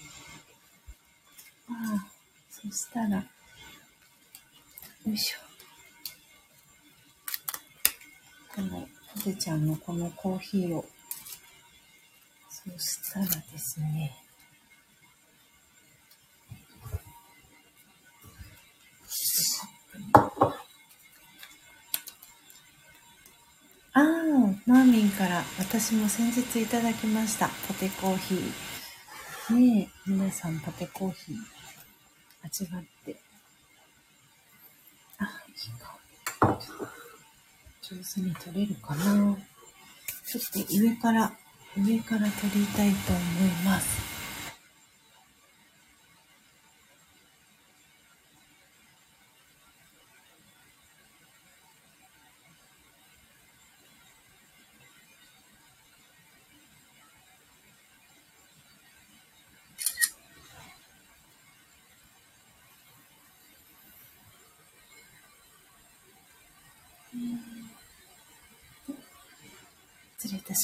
[1.69, 2.07] ああ、
[2.51, 3.25] そしたら、よ
[5.13, 5.44] いしょ。
[8.55, 10.85] このポテちゃんのこのコーヒーを、
[12.49, 14.15] そうしたらですね、
[23.93, 24.03] ああ、
[24.67, 27.49] マーミンから私も先日いただきました。
[27.67, 29.55] ポテコーヒー。
[29.55, 31.37] ねえ、皆さんポテコーヒー
[32.43, 33.17] 味わって。
[35.19, 35.99] あ、いい香
[36.99, 37.04] り。
[37.91, 39.37] 上手に取れるかな
[40.27, 41.33] ちょっと上から、
[41.77, 44.14] 上から取りたいと思います。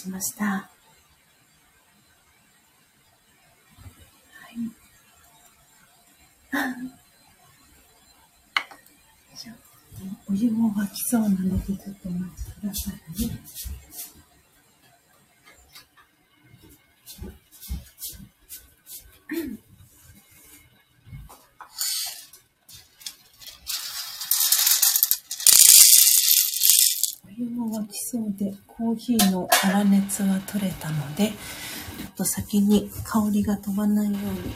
[0.00, 0.44] しました。
[0.44, 0.70] は
[4.48, 4.56] い。
[10.30, 12.94] お湯も沸きそうなので、ちょっとお待ちください
[13.26, 13.42] ね。
[28.40, 31.34] で、コーヒーの粗熱は取れたので、ちょ
[32.08, 34.54] っと先に香りが飛ばないように。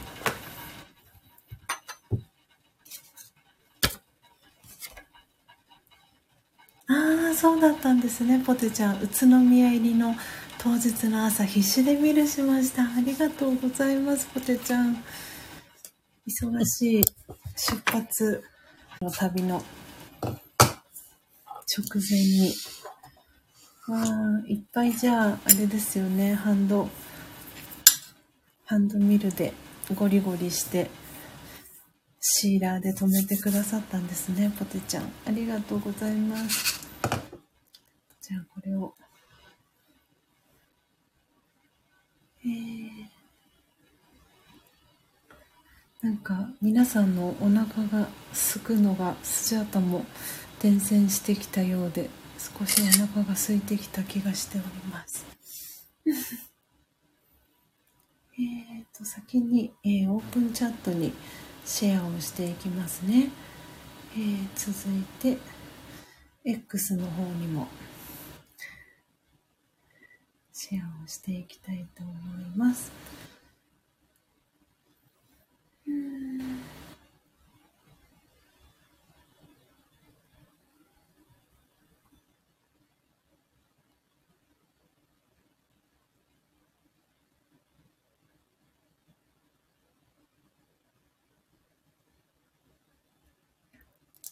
[6.87, 9.03] ああ、そうだったんですね、ポテちゃん。
[9.03, 10.15] 宇都宮入りの
[10.57, 12.81] 当日の朝、必死で見るしました。
[12.81, 14.97] ありがとうございます、ポテちゃん。
[16.27, 17.03] 忙しい
[17.55, 18.43] 出発
[18.99, 19.63] の旅の
[20.23, 20.33] 直
[22.09, 22.51] 前に
[23.87, 26.89] わあ、いっぱいじゃあ、あれですよね、ハンド、
[28.65, 29.53] ハンドミルで
[29.93, 30.89] ゴリゴリして、
[32.19, 35.11] シーラーで留めてくださったんですね、ポテちゃん。
[35.27, 36.89] ありがとうございます。
[38.21, 38.95] じゃあ、これを。
[42.43, 42.89] えー、
[46.01, 50.05] なんか、皆さんのお腹がすくのが、スジャータも
[50.59, 52.09] 伝染してきたようで、
[52.57, 55.25] 少しお腹が空いてきた気がしております。
[58.37, 61.11] えっと、先に、えー、オープンチャットに
[61.65, 63.29] シェアをしていきますね。
[64.13, 65.37] えー、続いて、
[66.45, 67.67] X の方にも
[70.53, 72.11] シェアをしていきたいと思
[72.41, 72.93] います。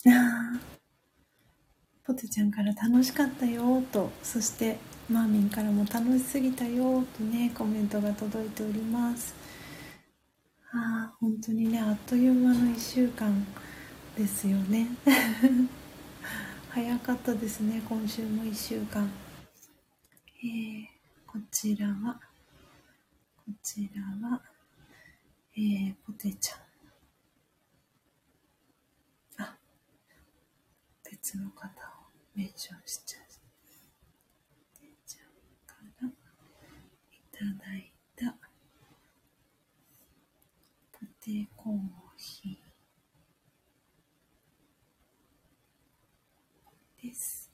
[2.04, 4.78] ポテちゃんから楽しかったよと、そして
[5.10, 9.34] マーミンからも楽しすぎたよとね、コメントが届いております。
[10.74, 13.46] ああ、本当にね、あっという間の1週間
[14.18, 14.90] ですよね。
[16.70, 19.10] 早かったですね、今週も1週間。
[20.44, 20.86] えー、
[21.26, 22.20] こちらは、
[23.46, 24.42] こちらは、
[25.56, 26.73] えー、ポテちゃん。
[31.24, 31.70] 別の方を
[32.36, 33.22] メンションしちゃう。
[34.82, 35.26] ポテちゃん
[35.66, 36.12] からい
[37.32, 38.36] ただいた、
[40.92, 41.80] ポテコー
[42.18, 47.50] ヒーです。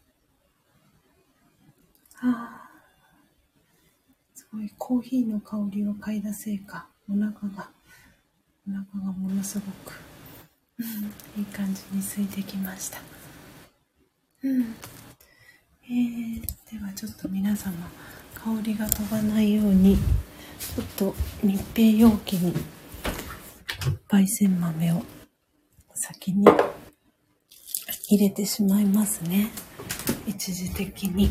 [2.16, 2.70] ああ。
[4.52, 7.70] ごいコーヒーの香りを嗅いだせいか、お腹が、
[8.68, 9.94] お腹がものすごく、
[10.80, 10.86] うん、
[11.40, 13.19] いい感じに空いてきました。
[14.42, 14.76] うん。
[15.84, 16.42] えー、
[16.72, 17.74] ではちょっと皆様、
[18.36, 22.54] 香りが飛ばないように、ちょっと密閉容器に
[24.08, 25.04] 焙煎豆を
[25.94, 26.48] 先に
[28.08, 29.52] 入れてしまいますね。
[30.26, 31.30] 一時的に。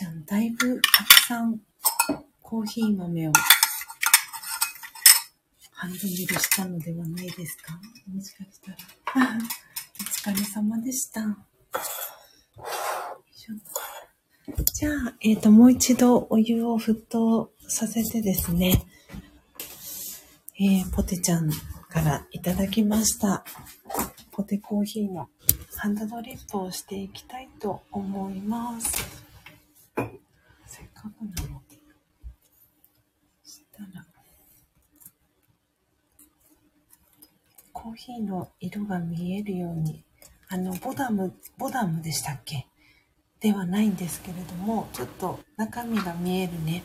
[0.00, 1.60] ちゃん、だいぶたくさん
[2.70, 3.32] コーヒー豆を
[5.72, 7.80] ハンドミルしたのではないですか？
[8.14, 8.76] もしかしたら。
[10.28, 11.36] お疲れ様でした。
[14.72, 18.86] じゃあ、えっ、ー、と、もう一度お湯を沸騰させてですね、
[20.60, 21.50] えー、ポテちゃん
[21.88, 23.44] からいただきました。
[24.30, 25.28] ポテコーヒーの
[25.76, 29.20] ハンドドリップをしていきたいと思います。
[30.94, 31.62] かくなの
[33.42, 34.06] したら、
[37.72, 40.04] コーヒーの色が見えるように、
[40.48, 42.66] あの、ボダム、ボダムでしたっけ？
[43.40, 46.82] ではないんですけれども、ちょっと中身が見えるね。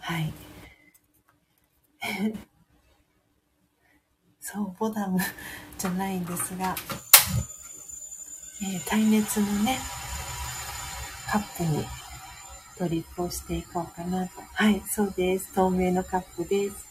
[0.00, 0.32] はい。
[4.40, 5.18] そう、ボダム
[5.76, 6.74] じゃないんですが、
[8.62, 9.78] えー、耐熱のね、
[11.30, 11.84] カップに
[12.78, 14.40] ドリップをしていこうかなと。
[14.54, 15.52] はい、そうです。
[15.54, 16.89] 透明のカップです。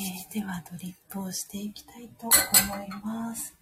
[0.00, 3.54] えー、ではドリップをしていきたいと思います。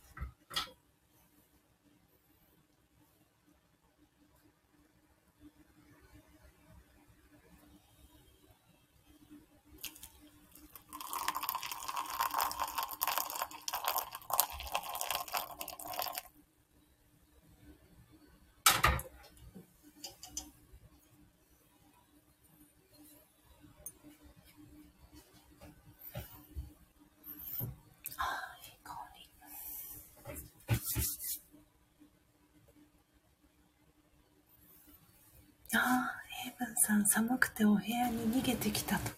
[35.77, 39.11] ああ、ヘイブンさん寒くてお部屋に逃げてきたと。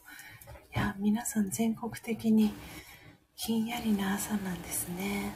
[0.75, 2.53] いや、皆さん全国的に
[3.37, 5.33] ひんやりな朝なんですね。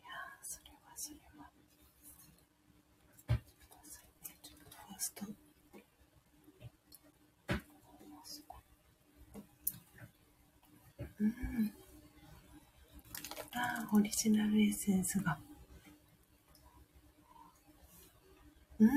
[0.00, 0.10] いや、
[0.42, 1.50] それはそれは。
[3.28, 5.26] ちょっとファースト。
[11.20, 11.72] うん。
[13.56, 15.38] ああ、オリジナルエッセンスが。
[18.80, 18.88] うん。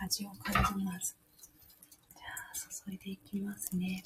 [0.00, 1.16] 味を感じます。
[2.14, 2.20] じゃ
[2.50, 2.56] あ、
[2.86, 4.02] 注いでいきますね、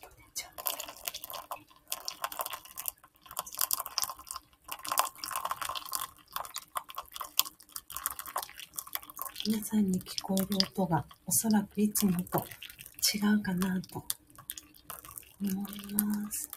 [9.47, 12.45] 皆さんに聞こえる音がおそらくいつもと
[13.15, 14.05] 違うかなと
[15.41, 16.51] 思います。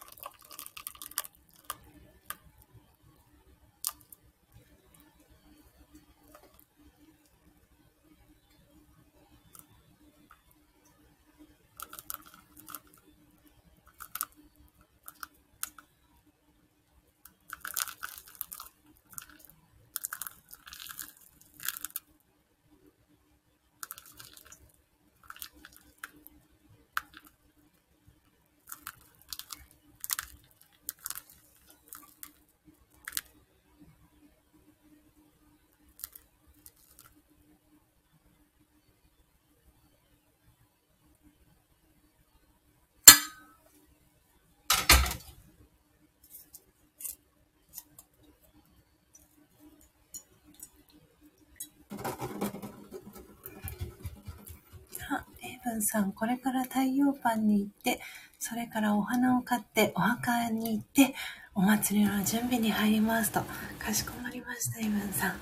[55.68, 58.00] んさん、これから太陽パンに行って、
[58.38, 61.14] それからお花を買ってお墓に行って、
[61.54, 63.40] お祭りの準備に入りますと。
[63.78, 65.36] かしこまりました、イブンさん。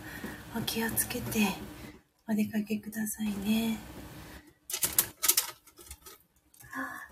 [0.57, 1.49] お気をつけて、
[2.29, 3.79] お出かけくださいね。
[6.75, 7.11] あ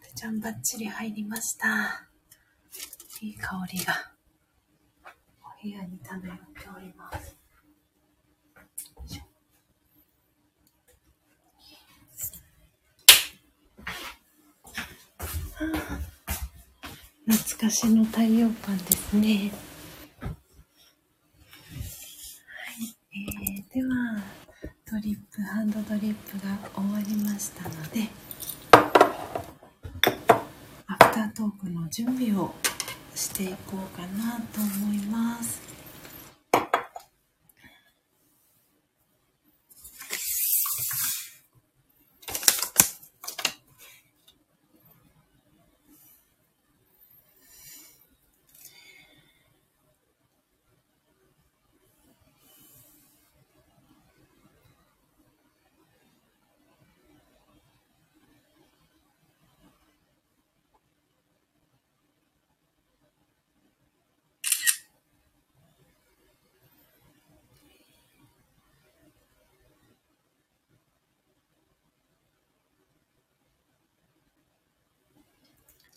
[0.00, 2.06] ポテちゃんバッチリ入りました。
[3.20, 4.12] いい香りが、
[5.04, 7.41] お部屋に漂っております。
[17.26, 19.52] 懐かしの太陽パンですね。
[20.20, 20.32] はい、
[23.12, 24.22] えー、では、
[24.90, 28.08] ドリップ、ハンドドリップが終わりましたので、
[30.86, 32.52] アフタートークの準備を
[33.14, 35.71] していこうかなと思います。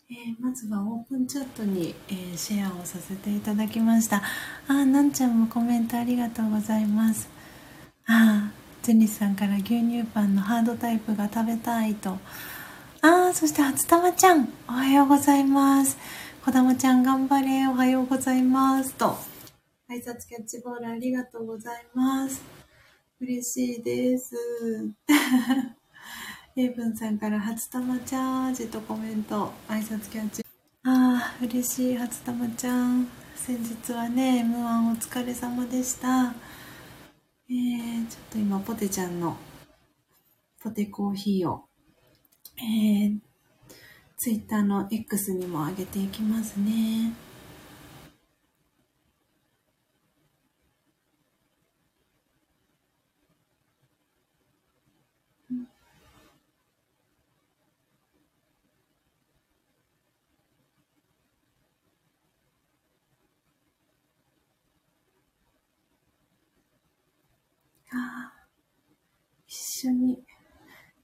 [0.08, 4.22] えー、まずはオープンチャットに、えー、シェアをさせていただきました。
[4.68, 7.28] あ、なんちゃんもコメントありがとうございます。
[8.06, 8.52] あ、
[8.84, 12.20] ジェニスさんから牛乳パンのハードタイプが食べたいと。
[13.02, 15.98] あ、そして初玉ちゃん、おはようございます。
[16.46, 18.94] こだまちゃん頑張れ、おはようございます。
[18.94, 19.16] と。
[19.90, 22.44] 挨拶キャッチボールありがとうございます。
[23.20, 24.36] 嬉しいです。
[26.58, 30.42] エイブンさんから初玉チャージとコメント、挨拶キャッチ。
[30.86, 33.10] ああ、嬉しい、初玉ちゃん。
[33.36, 36.34] 先日はね、M1 お疲れ様でした。
[37.50, 39.36] えー、ちょっと今、ポテちゃんの
[40.64, 41.66] ポテコーヒーを、
[42.58, 43.20] えー、
[44.16, 47.12] ツイッターの X にも上げていきますね。
[69.88, 70.24] 緒に、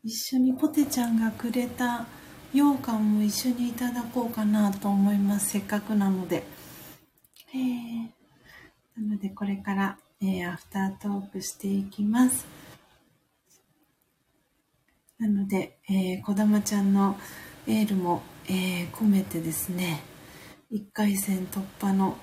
[0.03, 2.05] 一緒にポテちゃんがくれた
[2.53, 5.51] 羊羹も一緒にいただこうかなと思います。
[5.51, 6.43] せっかくなので。
[7.53, 8.09] えー、
[8.97, 12.45] なのでこれから、えー、アフタートークしていきます。
[15.19, 17.15] なので、えー、こだまちゃんの
[17.67, 20.01] エールも、えー、込めてですね、
[20.71, 22.17] 1回戦突破の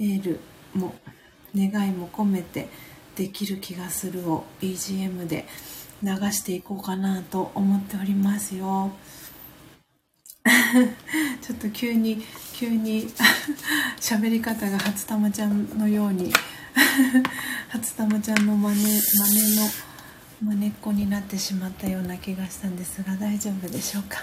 [0.00, 0.40] エール
[0.74, 0.94] も、
[1.54, 2.68] 願いも込めて、
[3.16, 5.46] できる気がするを BGM で
[6.02, 8.90] 流していこうかなと思っておりますよ。
[11.42, 12.22] ちょっと急に、
[12.54, 13.08] 急に
[14.00, 16.32] 喋り方が初玉ちゃんのように
[17.68, 19.68] 初玉ちゃんの真似、真似の
[20.42, 24.18] 真似っこになってしまったような気がしたんですが大丈夫でしょうか、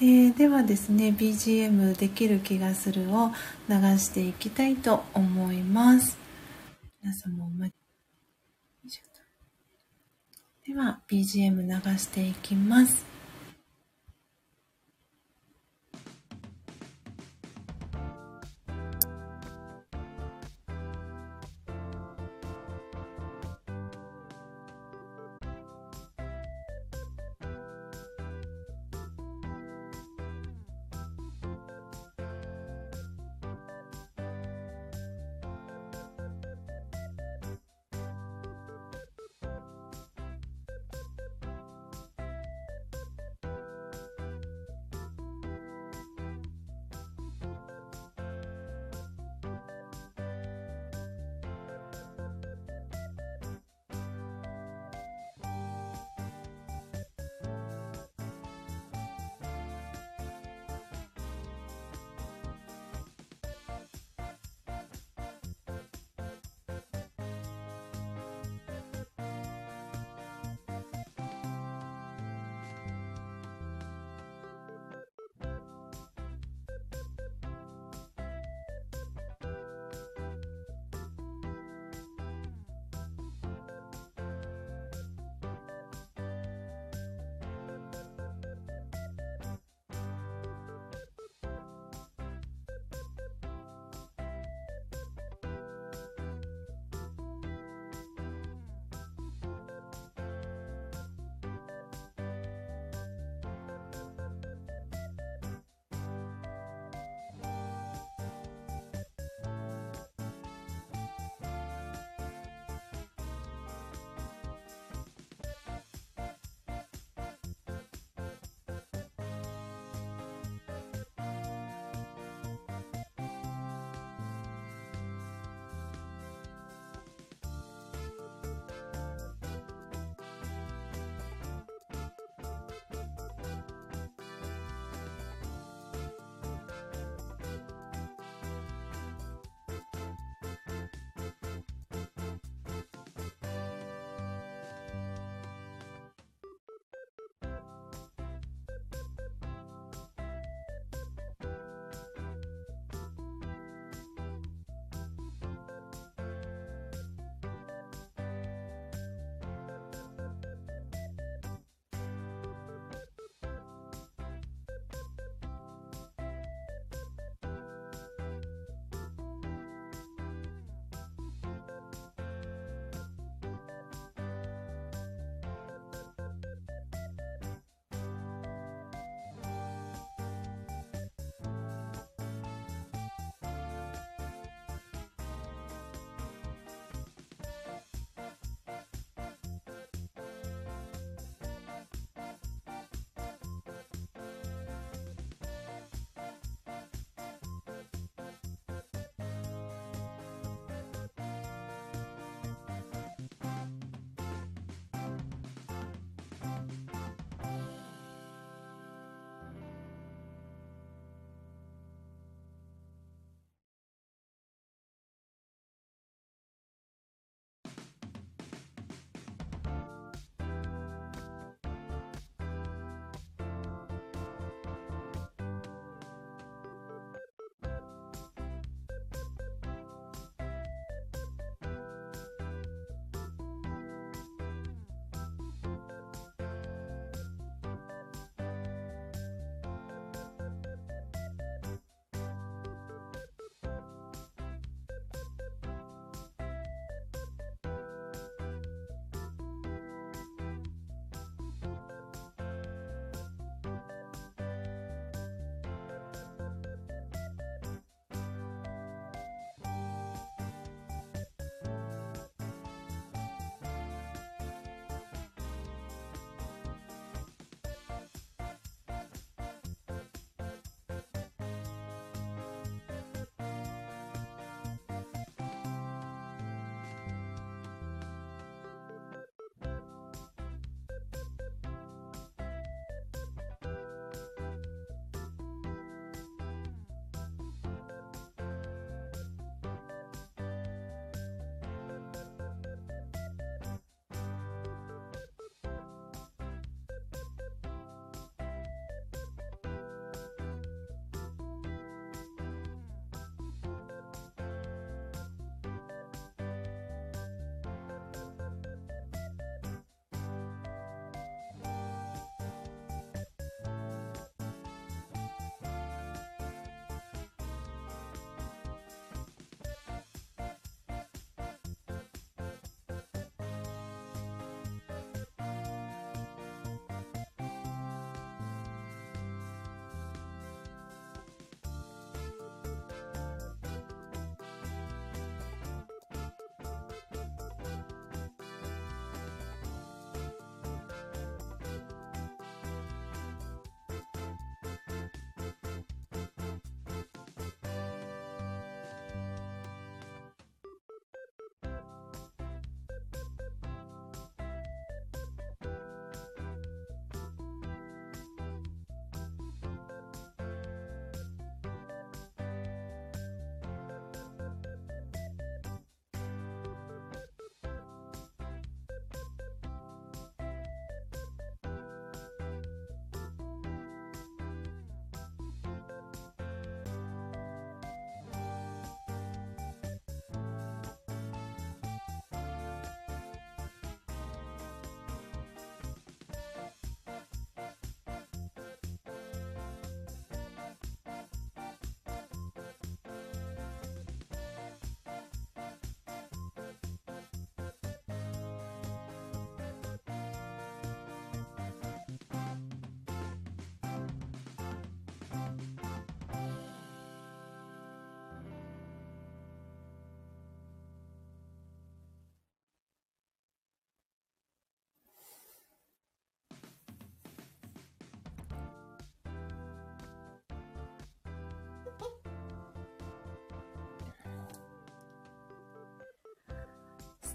[0.00, 3.32] えー、ではですね BGM できる気がするを
[3.68, 6.18] 流していきたいと思います
[7.02, 7.87] 皆様お待ち
[10.68, 13.17] では BGM 流していきます。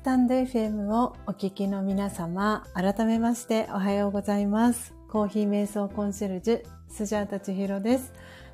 [0.04, 4.94] タンド FM をお聞きの皆様、改めましておはようございます。
[5.08, 8.12] コーヒー瞑想コンシェルジュ、スジャータチヒロです。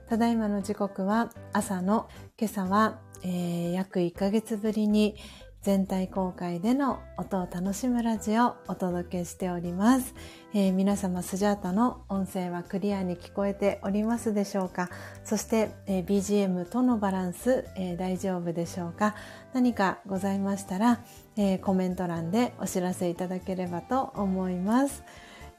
[0.08, 2.08] ただいまの時刻は朝の
[2.40, 5.16] 今朝は、えー、約1ヶ月ぶりに
[5.62, 10.16] 全体公開での音を楽しむラジオをお届けしております。
[10.54, 14.90] えー、皆様スジャータの音声はクリアに聞こえておりますでしょうか？
[15.26, 19.16] そして、えー、BGM とのバランス、えー、大丈夫でしょうか？
[19.54, 21.02] 何かございましたら、
[21.36, 25.04] えコメント欄でお知らせいただければと思います。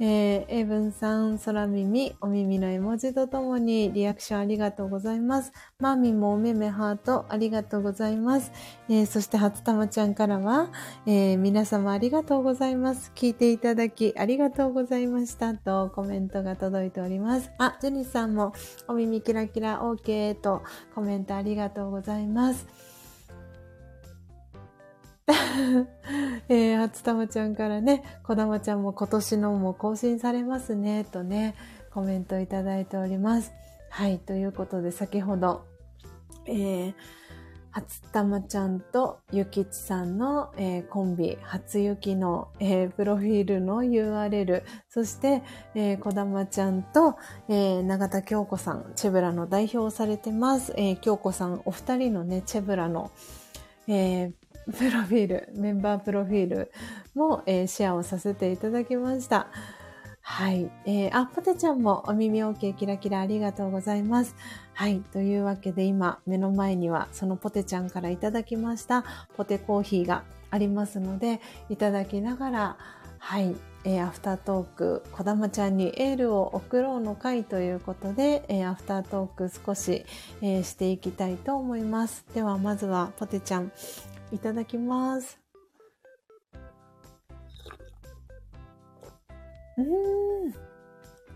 [0.03, 5.53] えー、エイブンさん、空耳、お耳の絵文字とともにリアクションありがとうございます。
[5.79, 8.51] マーミンもおめめハートありがとうございます。
[8.89, 10.71] えー、そして初玉ちゃんからは、
[11.05, 13.13] えー、皆様ありがとうございます。
[13.15, 17.51] 聞いていただきありがとうございましたとコメントが届いております。
[17.59, 18.55] あ、ジェニスさんも
[18.89, 20.63] お耳キラキラ OK と
[20.95, 22.67] コメントありがとうございます。
[26.49, 31.55] えー、初玉ちゃんからね、こだまちゃんも今年のも更新されますね、とね、
[31.93, 33.53] コメントいただいております。
[33.91, 35.65] はい、ということで先ほど、
[36.47, 36.95] えー、
[37.73, 45.43] 初玉ちゃんとゆきちさんの、えー、コンビ、初雪の、えー、プロフィールの URL、そして、
[45.75, 47.17] えー、こだまちゃんと、
[47.49, 50.73] えー、永田京子さん、チェブラの代表をされてます。
[50.77, 53.13] えー、京子さん、お二人のね、チェブラの、
[53.87, 54.33] えー、
[54.67, 56.73] プロフィール、メンバープロフィール
[57.15, 59.49] も、えー、シェアをさせていただきました。
[60.23, 60.71] はい。
[60.85, 64.37] えー、あ、ポテちゃんもお耳 OK キラキラありがとうございます。
[64.75, 65.01] はい。
[65.13, 69.05] というわけで今、目の前にはそのポテちゃんからいただきました
[69.37, 72.77] ポテコーヒーがありますので、いただきながら、
[73.19, 73.57] はい。
[73.83, 80.05] えー、アフタートーク、こだまちゃんにエールを送ろうの会ということで、えー、アフタートーク少し、
[80.43, 82.27] えー、していきたいと思います。
[82.35, 83.73] では、まずはポテちゃん、
[84.33, 85.41] いただきます。
[89.77, 89.85] うー
[90.49, 90.55] ん。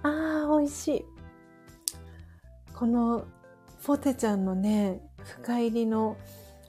[0.03, 1.05] ああ、美味しい。
[2.75, 3.25] この
[3.85, 6.16] ポテちゃんのね、深入りの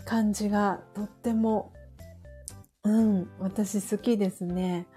[0.05, 1.73] 感じがとっても、
[2.83, 4.87] うん、私好きですね。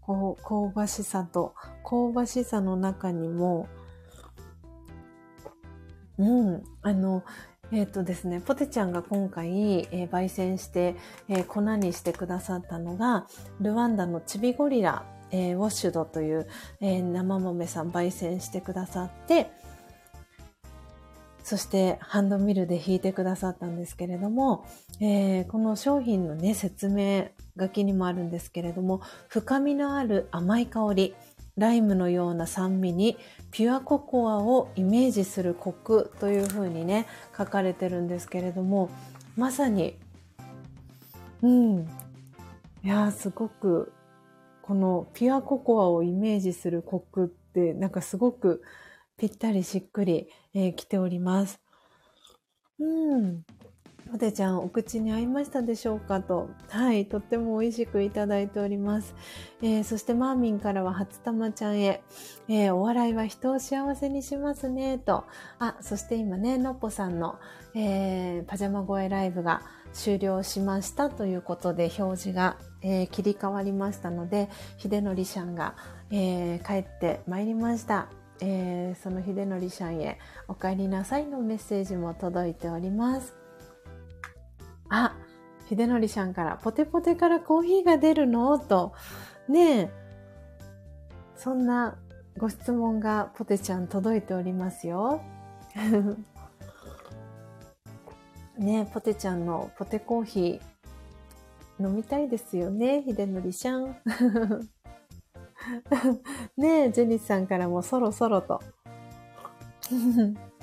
[0.00, 3.66] こう、香ばしさと、香ばしさの中にも、
[6.18, 7.24] うん、あの、
[7.72, 10.96] えっ、とですね、ポテちゃんが今回、えー、焙煎して、
[11.28, 13.26] えー、粉にしてくださったのが、
[13.60, 16.46] ルワンダのチビゴリラ、えウォッシュドという、
[16.80, 19.50] え生豆さん焙煎してくださって、
[21.44, 24.66] そしてハンドミルで引いてくださったんですけれども、
[24.98, 27.28] えー、この商品のね、説明
[27.58, 31.14] 書きにもあるんですけれども、深みのある甘い香り、
[31.56, 33.16] ライムのような酸味に
[33.50, 37.06] ピュアココアをイメージするコクというふうにね、
[37.36, 38.90] 書かれてるんですけれども、
[39.36, 39.96] まさに、
[41.42, 41.88] うん。
[42.82, 43.92] いやすごく、
[44.62, 48.62] このピュアココアをイメージするコクって、なんかすごく
[49.16, 51.60] ぴったりしっくり、えー、来ております。
[52.80, 53.44] うん。
[54.10, 56.48] ポテちゃん、お口に合いましたでしょうかと。
[56.68, 59.14] はい、とっても美味しくいただいております。
[59.62, 62.02] えー、そしてマーミンからは初玉ちゃんへ、
[62.48, 65.24] えー、お笑いは人を幸せにしますね、と。
[65.58, 67.38] あ、そして今ね、のっぽさんの、
[67.74, 69.62] えー、パジャマ声ライブが
[69.92, 75.74] 終了しましたということで表示が、え、切り替わりましたので、秀則シャンが、
[76.10, 78.08] えー、帰ってまいりました。
[78.40, 80.18] えー、その秀則シャンへ
[80.48, 83.43] お帰りなさいのメッセージも届いております。
[84.96, 85.16] あ、
[85.68, 88.58] 秀則さんから、ポテポテからコーヒーが出るの？
[88.58, 88.92] と、
[89.48, 89.90] ねえ、
[91.36, 91.96] そんな
[92.38, 95.20] ご質問がポテちゃん届いておりますよ。
[98.56, 103.96] ねえ、ポテちゃんのポテコーヒー飲みたいですよね、秀則ちゃん。
[106.56, 108.60] ねえ、ジェニスさんからもそろそろと。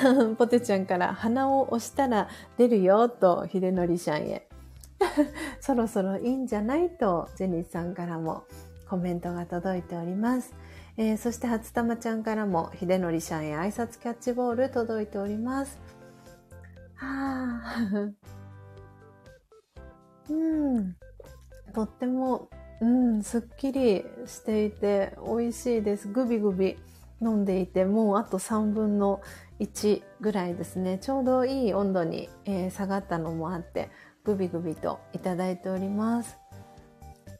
[0.38, 4.48] ポテちゃんから鼻を押したら出るよと、秀則ちゃんへ。
[5.60, 8.44] そろそろいいんじゃないと、ジェニスさんからも
[8.88, 10.54] コメントが届いております。
[10.96, 15.78] えー、そして初玉ちゃんからも、秀則ちゃんへ挨拶キャッチボール届いております。
[16.96, 18.10] はあ。
[20.30, 20.34] う
[20.80, 20.96] ん。
[21.72, 22.48] とっても、
[22.80, 26.08] うん、すっきりしていて美味しいです。
[26.08, 26.76] グビグビ
[27.22, 29.20] 飲んでいて、もうあと3分の
[29.60, 30.98] 1ぐらいですね。
[30.98, 33.90] ちょうどいい温度に、えー、下がったのもあって、
[34.24, 36.38] グビグビといただいております。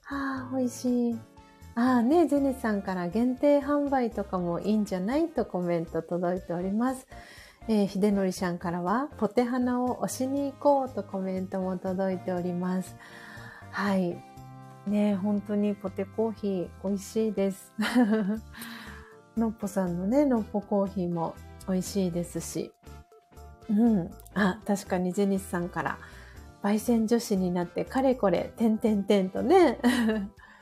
[0.08, 1.18] あ、美味しい。
[1.74, 7.06] ああね、ジェネさんから限定販売とかもいいんじゃないとコメント届いております。
[7.68, 12.96] えー、秀則さんからは、ポテ花を押しに行こうとコメントも届いております。
[13.70, 14.22] はい。
[14.86, 17.72] ね本当にポテコーヒー美味しいです。
[19.40, 21.34] のっぽさんのね、のっぽコーヒーも
[21.66, 22.72] 美味しいですし。
[23.68, 24.10] うん。
[24.34, 25.98] あ、確かにジェニスさんから、
[26.62, 29.78] 焙煎女子になってかれこれ、てんてんてんとね。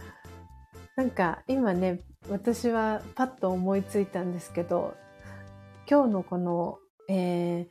[0.97, 2.01] なんか今ね、
[2.31, 4.95] 私はパッと思いついたんですけど、
[5.91, 6.79] 今日のこの、
[7.09, 7.69] えー、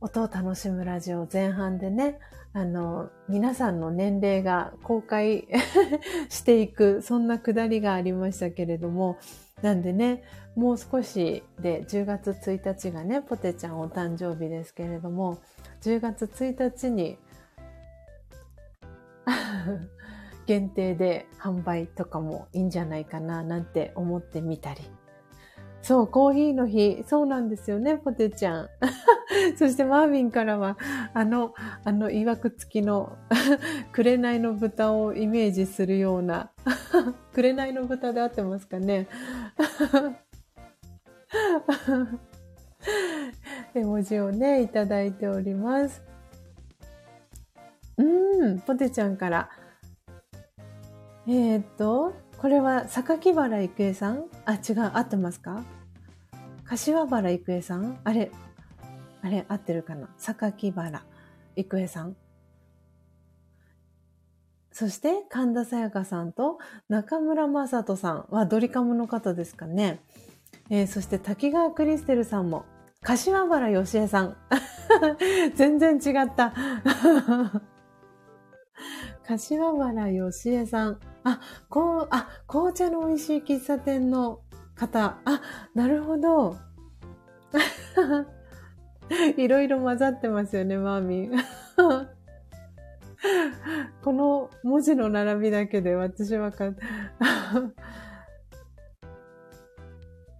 [0.00, 2.18] 音を楽しむラジオ前半でね、
[2.56, 5.46] あの、皆さんの年齢が公開
[6.30, 9.18] していく、そんなくだりがありましたけれども、
[9.60, 10.22] なんでね、
[10.54, 15.36] もう少しで10月1日がね、ポテちゃんお誕生日ですけれども、
[15.82, 17.18] 10月1日に
[20.46, 24.80] 限定で販売とかもいいんじゃないかななんて思ってみたり。
[25.86, 27.04] そう、コーヒーの日。
[27.06, 28.68] そうなんですよね、ポテちゃん。
[29.56, 30.76] そしてマービンからは、
[31.14, 31.54] あの、
[31.84, 33.16] あの、曰く付きの、
[33.92, 36.50] 紅の豚をイメージするような、
[37.32, 39.06] 紅の豚で合ってますかね。
[43.72, 46.02] 絵文字をね、いただいております。
[47.96, 48.02] う
[48.54, 49.50] ん、ポテちゃんから。
[51.28, 54.24] えー、っと、これは榊原郁恵さん？
[54.46, 55.62] あ、違う、合ってますか？
[56.68, 57.98] 柏原郁恵さん？
[58.04, 58.30] あれ、
[59.22, 60.08] あれ、合ってるかな？
[60.18, 61.04] 榊原
[61.54, 62.16] 郁恵さん？
[64.72, 70.00] そして、神田沙也加さんと中村雅人さんはドリカムの方ですかね？
[70.68, 72.64] えー、そして滝川クリステルさんも、
[73.02, 74.36] 柏原芳恵さん。
[75.54, 76.52] 全然違った。
[79.24, 80.98] 柏原芳恵さん。
[81.24, 84.40] あ、こう、あ、紅茶の美味しい喫茶店の
[84.76, 85.18] 方。
[85.24, 85.42] あ、
[85.74, 86.56] なるほど。
[89.36, 91.32] いろいろ混ざってますよね、マーミン。
[94.02, 96.74] この文字の並びだけで私はか、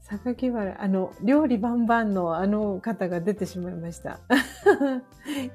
[0.03, 4.21] 榊原、あの、料理バンバンのあの方が出てしまいました。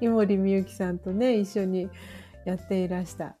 [0.00, 1.88] 井森美幸さんとね、一緒に
[2.44, 3.36] やっていらした。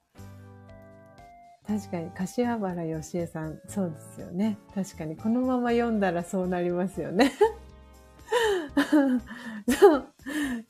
[1.72, 4.58] 確かに、柏原芳恵さん、そうですよね。
[4.74, 7.32] 確かに、このまま読んだらそうなりますよね。
[9.66, 10.06] そう。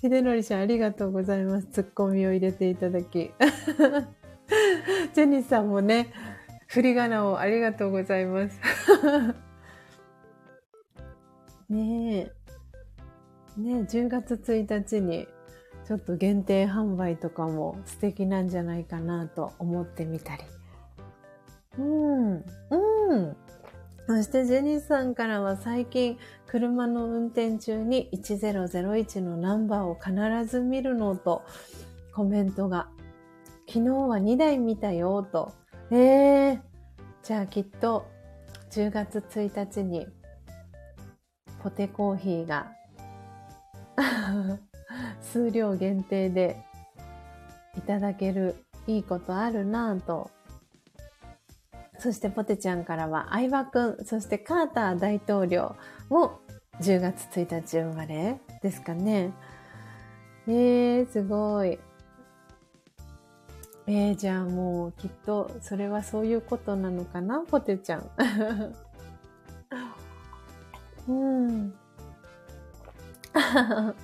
[0.00, 1.66] 秀則さん、ありがとうございます。
[1.66, 3.32] ツッコミを入れていただき。
[5.12, 6.12] ジェニスさんもね、
[6.68, 8.60] 振り仮名をありがとうございます。
[11.68, 12.32] ねえ。
[13.60, 15.26] ねえ、10月1日に
[15.84, 20.44] ちょっと限定販売とかも素敵なんじゃないかなと思ってみたり。
[21.78, 23.36] うん、うん。
[24.06, 31.42] そしてジェニーさんからは最近車の運転中に1001のナンバーを必ず見るのと
[32.14, 32.88] コメントが
[33.66, 35.52] 昨日は2台見たよと。
[35.90, 36.60] えー、
[37.22, 38.06] じゃあきっと
[38.70, 40.06] 10月1日に
[41.62, 42.72] ポテコーヒーが
[45.20, 46.56] 数量限定で
[47.78, 50.30] いただけるいいことあるなぁと
[52.02, 55.76] そしてポテちゃんからは相葉くん、そしてカーター大統領
[56.08, 56.40] も
[56.80, 59.32] 10月1日生まれですかね。
[60.48, 61.78] えー、すごい。
[63.86, 68.10] えー、じゃあもうきっとそれはそういうことなのかなポテちゃん。
[71.06, 71.72] うん。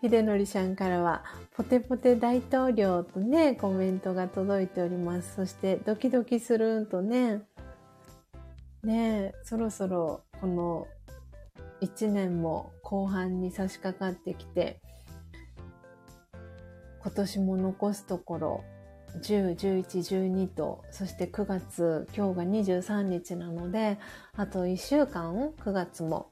[0.00, 1.24] 秀則さんからは、
[1.54, 5.34] ポテポテ大統領とね、コメントが届いております。
[5.34, 7.42] そして、ドキドキするんとね、
[8.82, 10.88] ねそろそろこの
[11.82, 14.80] 1年も後半に差し掛かってきて、
[17.02, 18.64] 今年も残すところ、
[19.20, 23.98] 10、11、12と、そして9月、今日が23日なので、
[24.36, 26.31] あと1週間、9月も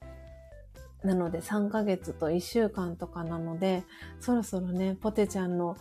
[1.02, 3.84] なので3ヶ月と1週間とかなので、
[4.20, 5.76] そろそろね、ポテちゃんの、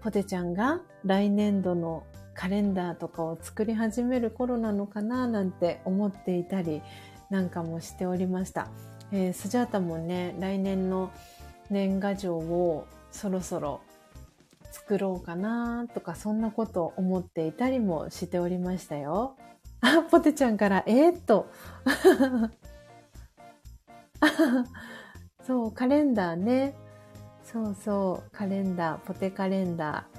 [0.00, 2.04] ポテちゃんが来年度の
[2.34, 6.82] カレンダーとかを作り始める頃なのかななんて思っていたり
[7.30, 8.68] なんかもしておりました。
[9.10, 11.10] えー、スジャータもね、来年の
[11.70, 13.80] 年賀状をそろそろ
[14.70, 19.36] 作ろうかなとかそんなことを思っていたりもしておりましたよ。
[19.80, 21.50] あ、ポテちゃんから、えー、っと。
[25.42, 26.74] そう、カレンダーね。
[27.42, 30.18] そうそう、カレンダー、ポテカレンダー。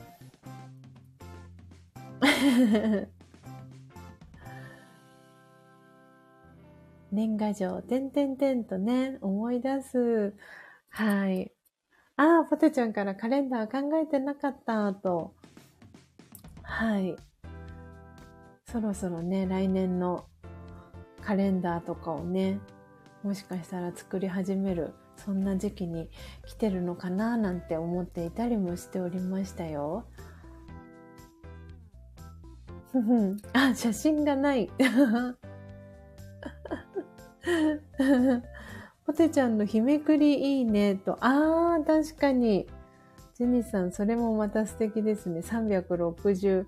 [7.12, 10.36] 年賀状、てんてんてんとね、思い出す。
[10.90, 11.52] はい。
[12.18, 15.34] ああ、ポテちゃんからカレンダー考えてなかった、と。
[16.62, 17.16] はい。
[18.66, 20.26] そろそろね、来年の
[21.22, 22.60] カレンダーとかをね、
[23.24, 26.10] もしかしたら作り始める、そんな時期に
[26.46, 30.06] 来てるのかななんて思っていたりもしておりましたよ。
[33.54, 34.70] あ、写真がない。
[39.06, 41.18] ポテちゃんの日めくりいいねと。
[41.20, 42.68] あー、確かに。
[43.36, 45.40] ジェニさん、それもまた素敵ですね。
[45.42, 46.66] 366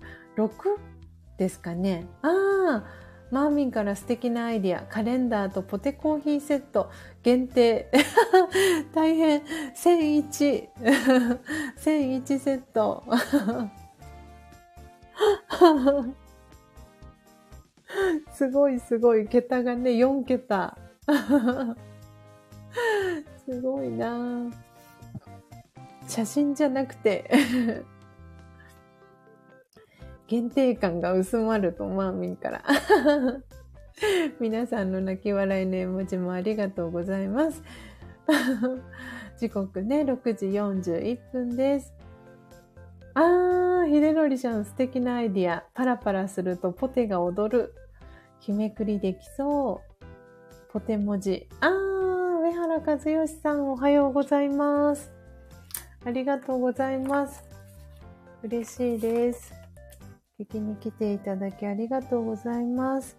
[1.38, 2.06] ですかね。
[2.22, 3.01] あー、
[3.32, 4.82] マーミンから素敵なアイディア。
[4.82, 6.90] カレンダーとポテコーヒーセット
[7.22, 7.90] 限定。
[8.94, 9.40] 大変。
[9.74, 10.68] 1001。
[11.82, 13.02] 1001セット。
[18.34, 19.26] すごいすごい。
[19.26, 20.76] 桁がね、4桁。
[23.46, 24.50] すごいな
[26.06, 27.82] 写真じゃなくて
[30.32, 32.64] 限定感が薄まると、マーミンから
[34.40, 37.62] 皆さんの泣き笑いの絵文字もありがとうございます
[39.36, 41.92] 時刻ね、6時41分です。
[43.12, 45.64] あー、ひでのりちゃん素敵なアイディア。
[45.74, 47.74] パラパラするとポテが踊る。
[48.40, 50.04] 日めくりできそう。
[50.72, 51.46] ポテ文字。
[51.60, 55.12] あー、上原和義さんおはようございます。
[56.06, 57.44] ありがとうございます。
[58.42, 59.61] 嬉しいです。
[60.42, 63.16] 聞きに来ていただきありがとうございます。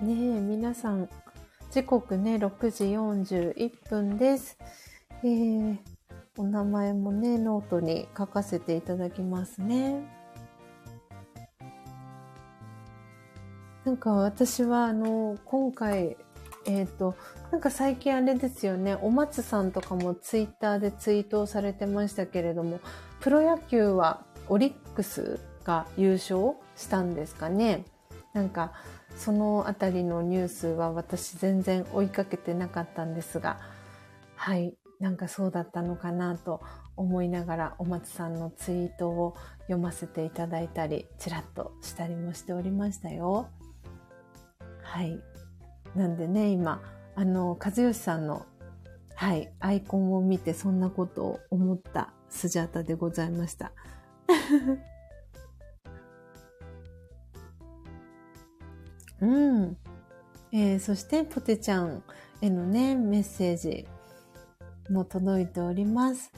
[0.00, 1.08] ねえ、皆さん、
[1.70, 4.58] 時刻ね、6時41分です。
[5.22, 5.78] えー、
[6.36, 10.02] お名前もね、ノートに書かせていただきますね。
[13.84, 16.16] なんか私はあの、今回、
[16.66, 17.14] えっ、ー、と、
[17.52, 22.80] なんか最近あれですよね、お松さんとかもツイッターでツイートをされてましたけれども、
[23.20, 27.84] プロ野球はオリックスが優勝したんですかね。
[28.32, 28.72] なんか、
[29.16, 33.58] そのあたりのニュースは私全然追いかけてなかったんですが、
[34.34, 36.60] はい、なんかそうだったのかなと
[36.96, 43.48] 思いながらお松さんのツイートを読ませていただいたり、ちらっとしたりもしておりましたよ。
[44.82, 45.20] はい。
[45.94, 46.82] なんでね、今、
[47.14, 48.46] あの、和義さんの、
[49.14, 53.72] はい、アイコンを見てそんなことを思ったスジャータでございました。
[59.20, 59.76] うん。
[60.52, 62.02] えー、そしてポテちゃん
[62.40, 63.86] へのね、メッセージ
[64.90, 66.32] も届いております。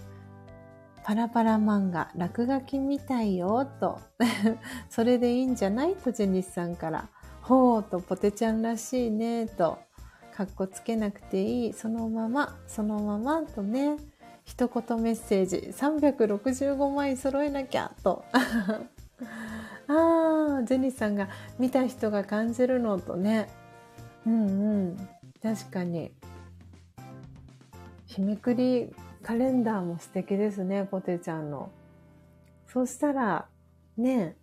[1.04, 3.98] パラパラ漫画、落書きみたいよ、と。
[4.90, 5.96] それでいいんじゃない？
[5.96, 7.08] とジェニスさんから。
[7.42, 9.78] ほうとポテちゃんらしいねと、
[10.34, 13.96] かっこつけなくていい、そのまま、そのままとね、
[14.48, 18.24] 一言メッセージ、365枚揃えなきゃと。
[18.32, 18.40] あ
[20.60, 23.46] あ、ジェニーさんが見た人が感じるのとね。
[24.26, 24.48] うんう
[24.94, 25.08] ん。
[25.42, 26.12] 確かに。
[28.06, 28.90] 日めくり
[29.22, 31.70] カレンダーも素敵ですね、ポテちゃんの。
[32.68, 33.48] そうしたら、
[33.98, 34.34] ね、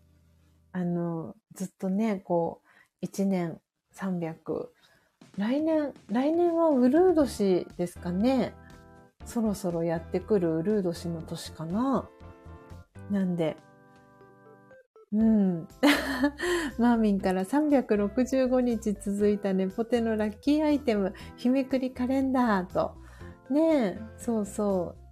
[0.71, 2.61] あの、ずっとね、こ
[3.01, 3.59] う、1年
[3.95, 4.67] 300。
[5.39, 8.53] 来年、来年はウルー年ですかね。
[9.25, 12.07] そろそろやってくるルー年の年かな？
[13.11, 13.57] なんで、
[15.13, 15.67] うん。
[16.77, 22.95] マーミンから365日続いたネポテのラッキーアイテム、日めくりカレンダーと。
[23.49, 25.05] ねえ、そうそう。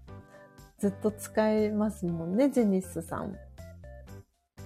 [0.79, 3.35] ずっと使えますもんね、ジェニスさん。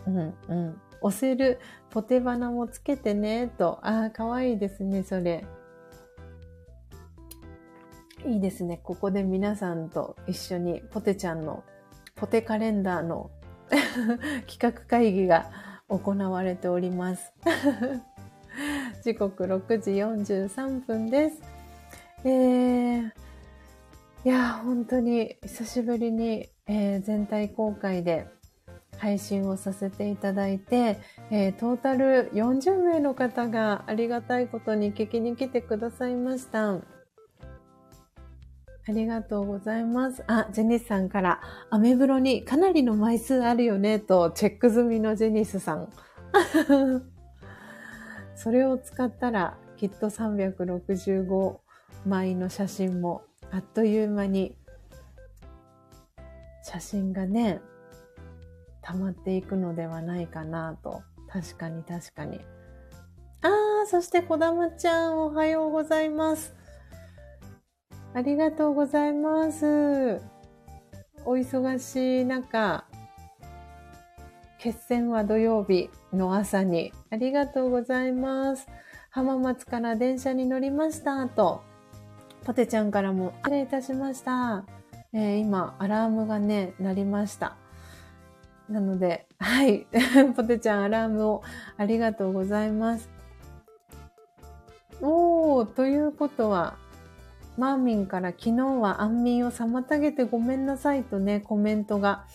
[0.08, 0.82] うんうん。
[1.02, 1.60] 押せる
[1.92, 3.80] ポテバナもつけてね、と。
[3.84, 5.46] ああ、かわいいですね、それ。
[8.26, 8.80] いいですね。
[8.84, 11.64] ここで皆さんと一緒にポテちゃんの
[12.16, 13.30] ポテカレンダーの
[14.48, 15.52] 企画会議が
[15.88, 17.34] 行われております。
[19.04, 21.42] 時刻6時43分です。
[22.24, 23.12] えー、
[24.26, 28.28] いや、本当に久しぶりに、えー、全体公開で
[28.98, 31.00] 配信をさせていただいて、
[31.30, 36.97] えー、トータル40名の方がありがたいことに聞きに来てくださいました。
[38.88, 40.24] ありがとうございます。
[40.28, 45.90] あ、ジェニスさんから、アメブロにかなりの枚数あるよね、とチェック済みのジェニスさん。
[48.36, 51.58] それを使ったら、きっと365
[52.06, 54.56] 枚の写真も、あっという間に、
[56.64, 57.60] 写真がね、
[58.82, 61.02] 溜まっていくのではないかなと。
[61.28, 62.40] 確かに確かに。
[63.42, 66.56] あー、そしてこだまちゃんおはようございます。
[68.18, 70.20] ありがとうございます。
[71.24, 72.84] お忙しい中、
[74.58, 76.92] 決戦は土曜日の朝に。
[77.12, 78.68] ありがとうございます。
[79.12, 81.62] 浜松から電車に乗りましたと。
[82.44, 84.66] ポテちゃんからも失礼いたしました。
[85.14, 87.56] えー、今、アラームがね、鳴りました。
[88.68, 89.86] なので、はい。
[90.36, 91.44] ポテちゃん、アラームを
[91.78, 93.12] ありがとうございます。
[95.04, 96.78] おー、ということは、
[97.58, 102.26] マーミンから昨日は安眠を妨げてごめんなさいとね、コメントが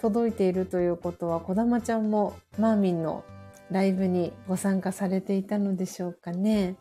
[0.00, 3.24] 届いているということは、こだまちゃんもマーミンの
[3.70, 6.76] ライブにご参加されていたのでしょうかね。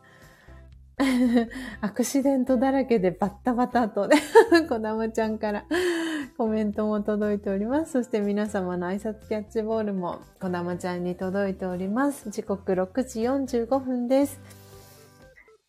[1.80, 4.18] アクシデントだらけでバッタバタとね、
[4.68, 5.65] こだまちゃんから
[6.38, 7.91] コメントも届いております。
[7.91, 12.30] そして皆様の挨拶キャッチボールもこだまちゃんに届いております。
[12.31, 14.39] 時刻6時45分です。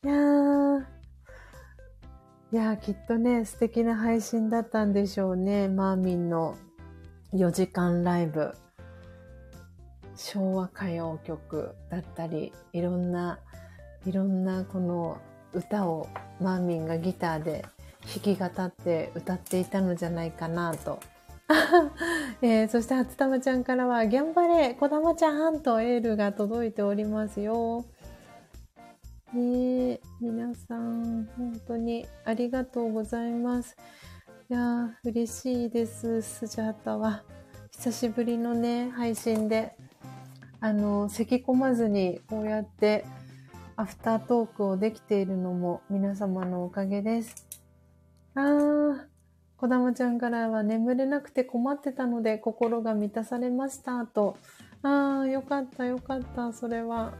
[0.05, 0.98] いやー、
[2.51, 5.69] いやーきっとね、素敵な配信だったんでしょうね。
[5.69, 6.57] マーミンの
[7.35, 8.55] 4時間ライブ。
[10.17, 13.39] 昭和歌謡曲だったり、いろんな
[14.07, 15.19] いろんなこの
[15.53, 16.09] 歌を
[16.41, 17.67] マーミンがギターで
[18.03, 21.01] 弾き語って歌っていたのじゃないかなと。
[22.41, 27.85] えー、そして初玉ちゃんからは、ギャンバレー、こだまちゃんとエールが届いておりますよ。
[29.35, 33.77] ねえ、皆さん、本当にありがとうございます。
[34.49, 37.25] いやー、嬉しいです、スジャータは。
[37.73, 39.77] 久しぶりのね、配信で、
[40.61, 43.05] あの、咳込まずに、こうやって
[43.77, 47.47] アフタートークをできているのも皆様のおかげです。
[48.35, 48.99] あー、
[49.59, 54.39] こだまちゃんからは眠れなくて困ってたので心が満たされましたと。
[54.83, 57.13] あー、よかったよかった、それは。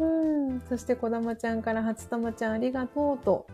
[0.00, 0.62] うん。
[0.68, 3.46] そしてこだまちゃんから初玉ちゃんありがとうと。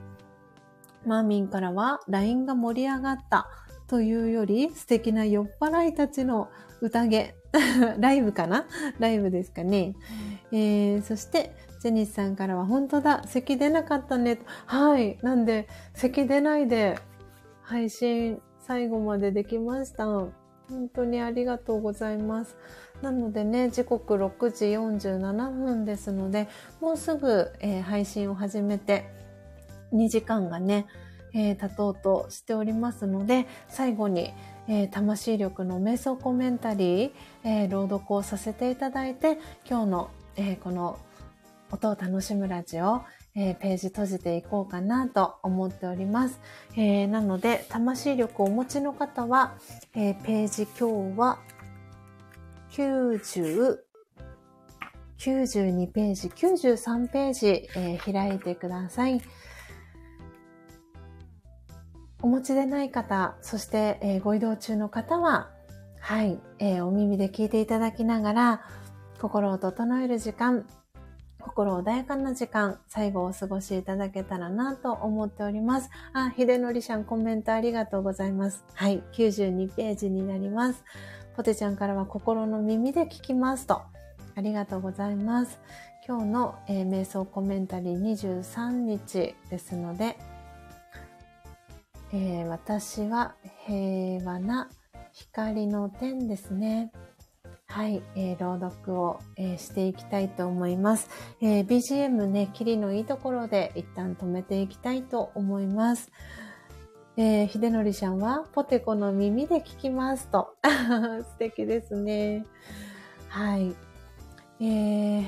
[1.05, 3.49] マーミンからは LINE が盛り上がった
[3.87, 6.49] というより素敵な酔っ払いたちの
[6.81, 7.35] 宴。
[7.99, 8.67] ライブかな？
[8.99, 9.95] ライブですかね。
[10.53, 14.41] えー、そして、ジェニスさんからは、本当だ、咳出なかったね。
[14.67, 15.19] はい。
[15.23, 16.99] なんで、咳出ないで、
[17.63, 20.05] 配信最後までできました。
[20.07, 20.31] 本
[20.93, 22.57] 当にありがとうございます。
[23.03, 26.49] なのでね、時刻6時47分ですので、
[26.81, 29.11] もうすぐ、えー、配信を始めて、
[29.93, 30.87] 2時間がね、
[31.35, 34.33] えー、経とうとしておりますので、最後に、
[34.69, 37.11] えー、魂力の瞑想コメンタリー、
[37.45, 40.99] えー、朗読をさせていただいて、今日の、えー、この
[41.71, 43.03] 音を楽しむラジオ、
[43.39, 46.41] えページ閉じていこうかなと思っております。
[46.75, 49.59] えなので、魂力をお持ちの方は、
[49.95, 51.39] えページ今日は
[52.77, 53.79] 90、
[55.19, 59.23] 92ページ、93ページ、え開いてください。
[62.21, 65.51] お持ちでない方、そして、えー、ご移動中の方は、
[66.01, 68.61] はい、えー、お耳で聞いていただきながら、
[69.23, 70.67] 心を整える時間、
[71.41, 75.89] 心穏やかな時間、最後お過ごしいただけたらなと思っております。
[76.13, 78.65] あ、ひでのりしゃんコメントありがとうございます。
[78.75, 80.85] はい、92ページになります。
[81.37, 83.83] ポテちゃんからは心の耳で聞きますと。
[84.35, 85.61] ありがとうございます。
[86.09, 90.17] 今日の、えー、瞑想コメンタリー23日ですので、
[92.15, 93.35] えー、私は
[93.67, 94.71] 平和な
[95.13, 96.91] 光の点ですね。
[97.67, 101.11] はい、えー、朗読を、えー、していきたいと思います。
[101.43, 106.11] えー、BGM ね、キリのいいところで一旦止めていきたいと思います。
[107.19, 110.55] えー、秀則ちゃんは、ポテコの耳で聞きますと。
[110.63, 112.45] 素敵ですね。
[113.29, 113.75] はい。
[114.61, 115.25] えー、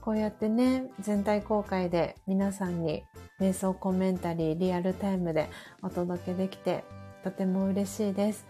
[0.00, 3.04] こうやってね、全体公開で皆さんに
[3.38, 5.50] 瞑想コメンタリーリアルタイムで
[5.82, 6.82] お届けできて
[7.24, 8.46] とても嬉しいです。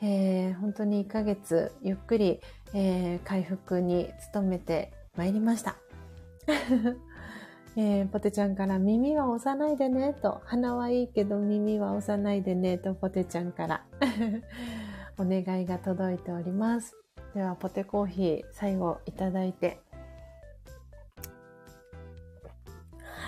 [0.00, 2.40] えー、本当に1ヶ月ゆっくり、
[2.74, 5.76] えー、回復に努めてまいりました。
[7.76, 13.84] えー、ポテちゃんから耳は押さないでねと、鼻はいいけど耳は押さないでねとポテちゃんから
[15.18, 16.96] お願いが届いております。
[17.34, 19.80] では、ポテコーヒー最後いただいて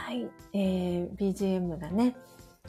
[0.06, 2.14] はい、えー、BGM がね、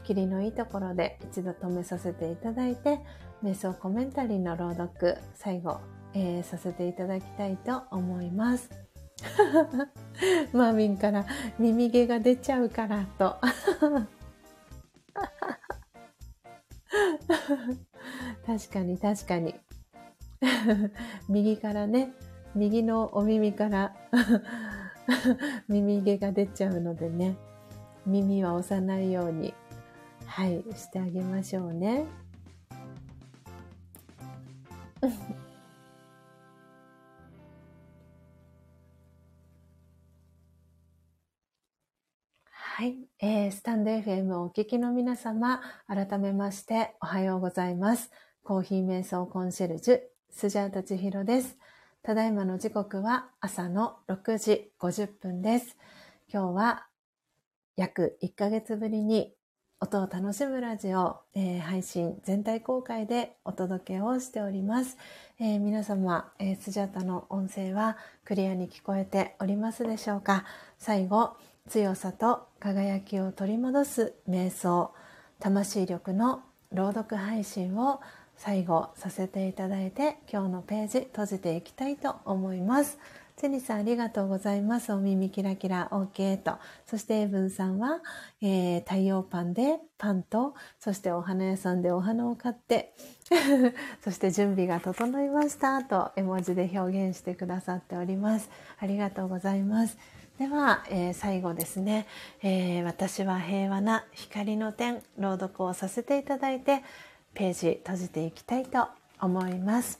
[0.03, 2.99] 霧のいいところで一度止めさせていただいて、
[3.43, 5.79] 瞑想コメンタリーの朗読、最後、
[6.15, 8.86] えー、させていただきたいと思います。
[10.53, 11.25] マーミンから
[11.59, 13.37] 耳毛が出ちゃうからと。
[18.45, 19.55] 確かに確かに。
[21.27, 22.13] 右からね、
[22.55, 23.95] 右のお耳から
[25.67, 27.35] 耳毛が出ちゃうのでね、
[28.05, 29.53] 耳は押さないように、
[30.25, 32.05] はい、してあげましょうね。
[42.79, 48.11] はい、えー、スタンド FM をお聞きの皆様、改めましておはようございます。
[48.43, 49.99] コーヒー瞑想コンシェルジュ、
[50.29, 51.57] スジャータチヒロです。
[52.03, 55.75] ただいまの時刻は朝の6時50分です。
[56.31, 56.85] 今日は
[57.77, 59.33] 約1ヶ月ぶりに
[59.79, 64.97] 音を楽しむラジオ、えー、配信全体公開でお届けをしております。
[65.39, 70.45] えー、皆様、えー、スジャータの音声はクリアに聞こえておりますでしょうか
[70.77, 71.37] 最後、
[71.67, 74.93] 強さと輝きを取り戻す瞑想、
[75.39, 76.41] 魂力の
[76.71, 77.99] 朗読配信を
[78.37, 82.97] 最後させていただいて今日のページ閉じていきたいと思います。
[83.35, 84.91] チェニさんありがとうございます。
[84.93, 86.53] お耳キラキラ OK と。
[86.87, 87.99] そしてエブンさんは、
[88.41, 92.95] えー、太陽パンでパンと、そしてお花屋さんでお花を買って、
[94.03, 98.49] そして準備が整いましたと絵文字で表現してくださっております。
[98.79, 99.97] ありがとうございます。
[100.37, 102.05] では、えー、最後ですね、
[102.43, 106.83] えー、私は平和な光の点朗読をさせていただいて
[107.33, 108.87] ページ閉じていきたいと
[109.19, 109.99] 思います。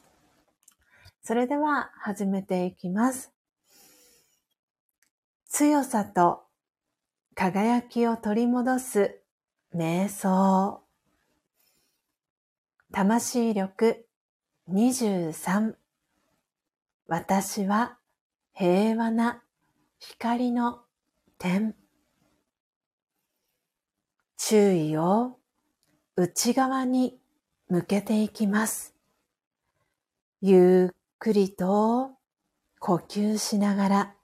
[1.23, 3.31] それでは始めていきます。
[5.49, 6.43] 強さと
[7.33, 9.19] 輝きを取り戻す
[9.75, 10.83] 瞑想。
[12.91, 14.05] 魂力
[14.69, 15.73] 23
[17.07, 17.97] 私は
[18.53, 19.41] 平和な
[19.99, 20.81] 光の
[21.39, 21.75] 点。
[24.37, 25.39] 注意を
[26.15, 27.19] 内側に
[27.67, 28.93] 向けていきます。
[30.39, 32.11] ゆっくりと
[32.79, 34.15] 呼吸しながら、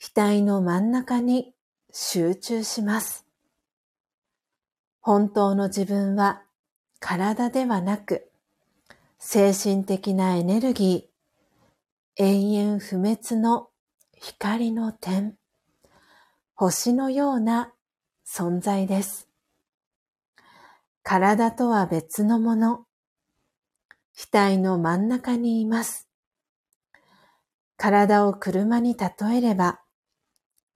[0.00, 1.54] 額の真ん中に
[1.92, 3.24] 集中します。
[5.00, 6.42] 本当の自分は
[6.98, 8.32] 体ではなく、
[9.20, 13.68] 精神的なエネルギー、永遠不滅の
[14.26, 15.36] 光の点、
[16.54, 17.74] 星のような
[18.26, 19.28] 存在です。
[21.02, 22.86] 体とは別のもの、
[24.16, 26.08] 額の真ん中にいます。
[27.76, 29.82] 体を車に例えれば、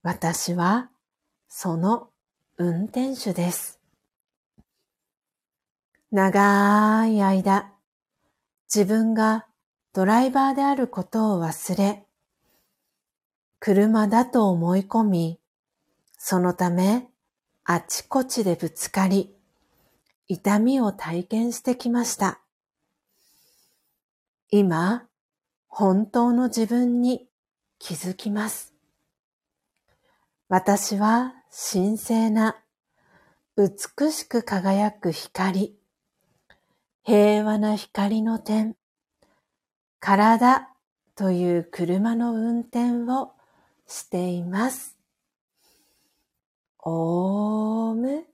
[0.02, 0.90] 私は
[1.48, 2.10] その
[2.58, 3.80] 運転手です。
[6.10, 7.72] 長い間、
[8.66, 9.46] 自分が
[9.94, 12.07] ドライバーであることを忘れ、
[13.60, 15.40] 車だと思い込み、
[16.16, 17.08] そのため
[17.64, 19.34] あちこちでぶつかり、
[20.26, 22.40] 痛みを体験してきました。
[24.50, 25.06] 今、
[25.66, 27.28] 本当の自分に
[27.78, 28.74] 気づきます。
[30.48, 31.34] 私は
[31.72, 32.62] 神聖な、
[33.56, 35.76] 美しく輝く光、
[37.02, 38.76] 平和な光の点、
[40.00, 40.70] 体
[41.16, 43.32] という車の運転を
[43.88, 44.96] しています。
[46.84, 48.24] オーム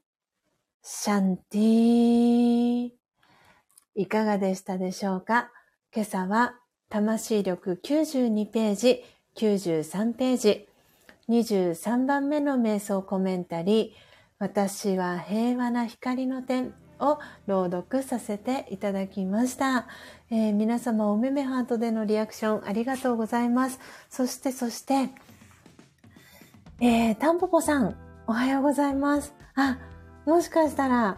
[0.83, 2.91] シャンティー
[3.95, 5.51] いかがでしたでしょうか？
[5.95, 6.57] 今朝は
[6.91, 9.05] 魂力92ページ、
[9.37, 10.69] 93ページ、
[11.29, 13.99] 23番目の瞑想コメンタリー、
[14.39, 19.87] 私は平和な光の点を朗読させていただきました。
[20.31, 23.81] えー、皆様おめめハートでのリアクションありがとうございます。
[24.11, 25.11] そしてそして、
[26.81, 27.95] えー、タンポポさん、
[28.27, 29.33] おはようございます。
[29.55, 29.79] あ、
[30.27, 31.17] もしかしたら、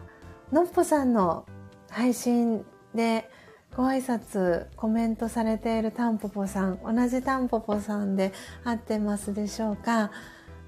[0.53, 1.47] のっぽさんの
[1.89, 2.63] 配信
[2.95, 3.31] で、
[3.75, 8.35] ご挨拶、コメントされているタンポポさん、同じタンポポさんで
[8.65, 10.11] 合ってますでしょうか？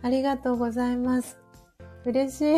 [0.00, 1.38] ありがとうございます。
[2.06, 2.56] 嬉しい。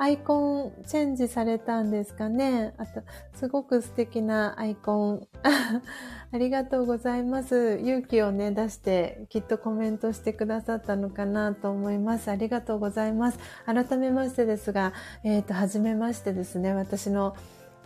[0.00, 3.02] アイコンチェンジされたんですかねあと、
[3.34, 5.26] すごく素敵なアイコン。
[6.30, 7.80] ありがとうございます。
[7.82, 12.30] 勇気をね、出してきっとコメントしてくださったのかなと思います。
[12.30, 13.40] ありがとうございます。
[13.66, 14.92] 改めましてですが、
[15.24, 17.34] えっ、ー、と、はじめましてですね、私の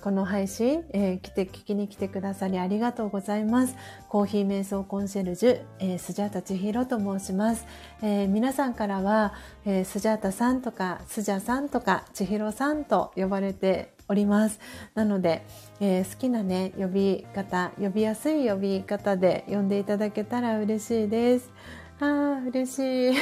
[0.02, 3.76] この配信、えー、来て、聞きに来てくださりありがとうございます。
[4.08, 7.64] コーヒー瞑想コンシェルジュ、えー、スジャータ千尋と申します。
[8.02, 9.32] えー、皆さんからは、
[9.64, 14.58] えー、スジャータさんとか、スジャさんとか、千尋さんと呼ばれております。
[14.94, 15.46] なので、
[15.78, 21.48] えー、好きなね、呼び方、呼びやすい呼び方で呼んでいただけたら嬉しいです。
[22.00, 23.14] ああ、嬉しい。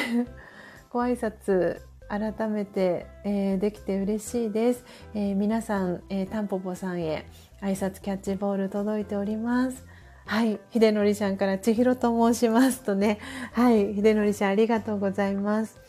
[0.89, 4.85] ご挨拶改めて、えー、できて嬉しいです。
[5.15, 7.25] えー、皆さん、えー、タンポポさんへ
[7.63, 9.87] 挨拶キャッチボール届いております。
[10.27, 10.61] はい。
[10.73, 13.21] 秀則ちゃんから千尋と申しますとね。
[13.53, 13.95] はい。
[13.95, 15.81] 秀則ちゃんありがとうございます。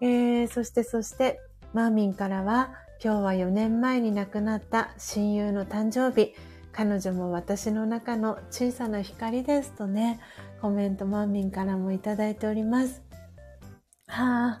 [0.00, 1.40] えー、そしてそして、
[1.72, 6.34] マーミンからは、今日は4年前に亡くなった親友の誕生日。
[6.72, 10.20] 彼女も私の中の小さな光ですとね、
[10.60, 13.02] コメントマーミンからもいただいております。
[14.08, 14.60] は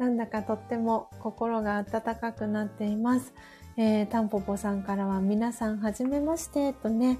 [0.00, 3.34] なんだかとっても心が温かくなっています。
[3.76, 7.18] えー、タンポポさんからは皆さんはじめましてとね、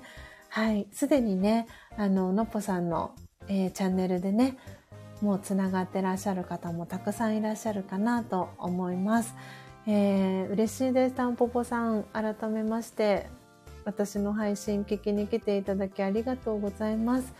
[0.48, 1.66] はい、すでにね、
[1.98, 3.15] あの、のっぽさんの、
[3.48, 4.57] えー、チャンネルでね、
[5.20, 9.35] もうつながってらっしゃる方もたくさんいらっしゃるかなと思います。
[9.86, 11.15] えー、嬉しいです。
[11.15, 13.28] タンポポさん、改めまして、
[13.85, 17.35] 私の配信聞きに来ていただきありがとうございます。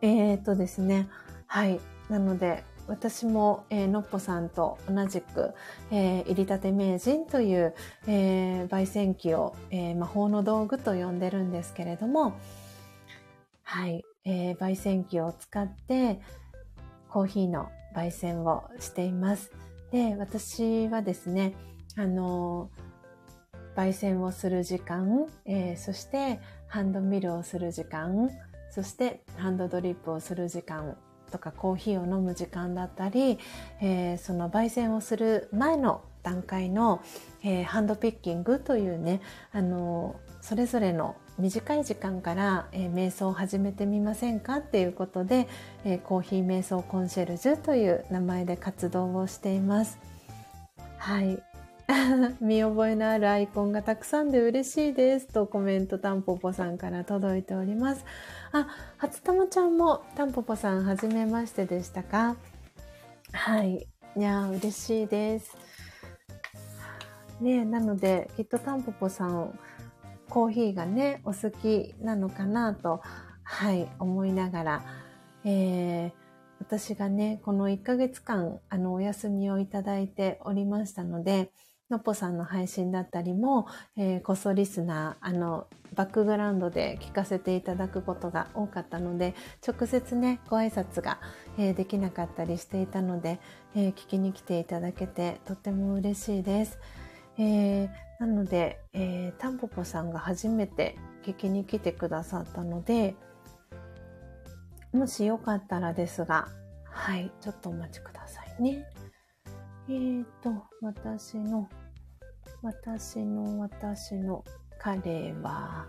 [0.00, 1.08] えー、っとですね、
[1.46, 1.78] はい。
[2.08, 5.52] なので、私も、えー、のっぽさんと同じく、
[5.90, 7.74] えー、入りたて名人という、
[8.06, 12.34] えー、焙煎機を、えー、魔法の道具と呼んでるんですけれども、
[13.62, 16.20] はい、えー、焙煎機を使って、
[17.08, 19.52] コーヒーの焙煎をしています。
[19.90, 21.54] で、私はですね、
[21.96, 22.70] あの、
[23.76, 28.30] 焙煎をする時間、えー、そしてハンドミルをする時間、
[28.70, 30.96] そしてハンドドリップをする時間
[31.32, 33.38] とかコーヒーを飲む時間だったり、
[33.80, 37.02] えー、その焙煎をする前の段階の、
[37.42, 45.48] えー、ハンドピッキングというね、あのそれぞれの短い時間から、えー、瞑想を始めてみませんかっていうことで、
[45.84, 49.98] えー、コーヒー瞑想コンシェルジュという名前で活動をしています。
[50.98, 51.51] はい。
[52.40, 58.04] 見覚えのあるアイコンがたくさんで嬉しいですとコメントタンポポさんから届いております。
[58.52, 58.68] あ、
[58.98, 62.36] 初玉ちゃんもタンポポさんはじめましてでしたか？
[63.32, 63.86] はい。
[64.16, 65.56] いや、嬉しいです。
[67.40, 69.58] ねなので、きっとタンポポさん、
[70.28, 73.00] コーヒーがね、お好きなのかなと、
[73.42, 74.82] はい、思いながら、
[75.44, 76.12] えー、
[76.60, 81.50] 私がね、この1ヶ月間、あの、お休みをいただいておりましたので、
[81.92, 83.66] のっぽさんの配信だったりも、
[83.96, 89.34] えー、こそリスナー、あの、バックグラウンドで聞かせていただくことが多かったので、
[89.66, 91.20] 直接ね、ご挨拶が、
[91.58, 93.38] えー、できなかったりしていたので、
[93.74, 96.78] えー、聞きに来ていただけてとっても嬉しいです。
[97.36, 97.88] えー、
[98.18, 103.14] なので、えー、タンポポさんが初めて聞きに来てくださったので、
[104.94, 106.48] もしよかったらですが、
[106.84, 108.86] はい、ちょっとお待ちくださいね。
[109.88, 110.50] えーと、
[110.80, 111.68] 私の、
[112.62, 114.44] 私の、私の
[114.78, 115.86] 彼は、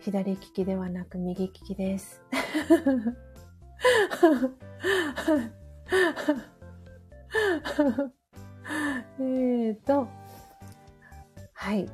[0.00, 2.22] 左利きではなく右利きです。
[9.20, 10.08] えっと、
[11.52, 11.86] はい。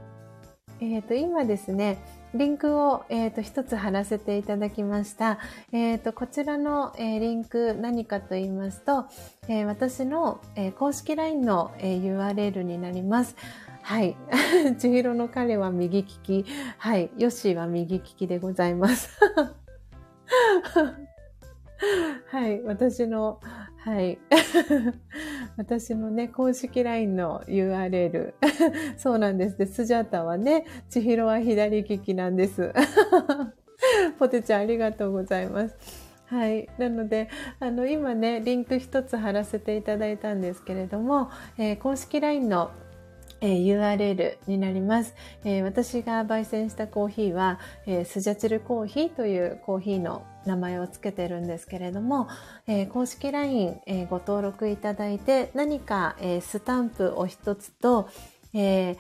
[0.80, 1.98] えっ、ー、と、今ですね、
[2.34, 5.38] リンクを、え、ー、と、一つ貼らせていただきました。
[5.72, 9.06] え、ー、と、こちらの、えー、リンク何かと言いますと、
[9.48, 13.34] え私の、え公式 LINE の、え URL になります。
[13.82, 14.16] はい。
[14.78, 16.44] 千尋の彼は右利き。
[16.76, 17.10] はい。
[17.16, 19.18] ヨッシーは右利きでございます。
[22.30, 22.60] はい。
[22.62, 23.40] 私の、
[23.78, 24.18] はい。
[25.56, 28.34] 私のね、公式 LINE の URL。
[28.98, 29.58] そうなんです。
[29.58, 32.72] で、スジャータはね、千尋は左利きなんです。
[34.18, 35.76] ポテちゃんありがとうございます。
[36.26, 36.68] はい。
[36.76, 37.28] なので、
[37.60, 42.70] あの、今ね、リンク一つ貼らせていただいたんですけれども、えー、公式 LINE の
[43.40, 45.14] えー、URL になります、
[45.44, 52.28] えー、私が焙煎したコーヒーは、えー、スジャチルコーヒーというコーヒーの名前を付けてるんですけれども、
[52.66, 58.08] え公式 LINE、えご登録いただいて何か、えスタンプを一つと、
[58.54, 58.96] え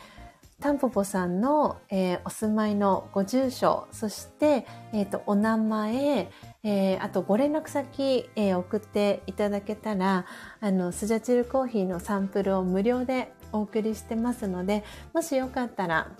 [0.60, 6.30] タンポポさんの、えお住まいのご住所、そして、えっ、と、お名前、
[6.64, 10.26] えー、あとご連絡先、えー、送っていただけたら、
[10.60, 14.84] あの、スジャチルコーヒーのサンプルを無料でお送りしてますので、
[15.14, 16.10] もしよかったら、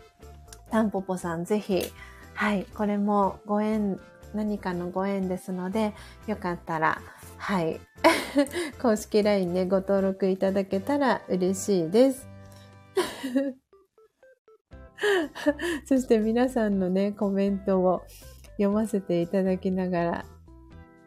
[0.70, 1.82] タンポポさんぜひ、
[2.34, 3.98] はい、これもご縁、
[4.34, 5.94] 何かのご縁ですので、
[6.26, 7.00] よかったら、
[7.36, 7.80] はい、
[8.80, 12.28] 公式 LINE でご登録いただけたら嬉しいです。
[15.86, 18.02] そして皆さんのね、コメントを
[18.52, 20.24] 読ませていただきながら、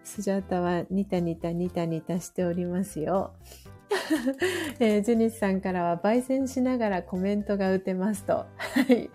[0.04, 3.34] スジャータはニタニタニタニタしておりますよ。
[4.80, 8.34] えー、ジュニスさんからは、焙煎しながらコメントが打てますと。
[8.34, 8.48] は
[8.90, 9.10] い。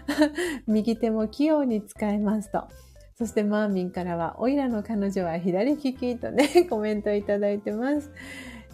[0.66, 2.64] 右手も器用に使えますと。
[3.18, 8.10] そしてマーミンからは、おいらの彼女は左利きとね、 コメントいただいてます。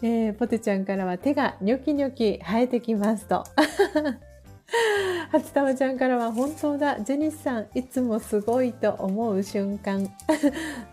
[0.03, 3.45] えー、ポテちゃんからは手がニョキニョキ生えてきますと。
[5.31, 7.01] 初玉ちゃんからは本当だ。
[7.01, 10.09] ジェニスさん、いつもすごいと思う瞬間。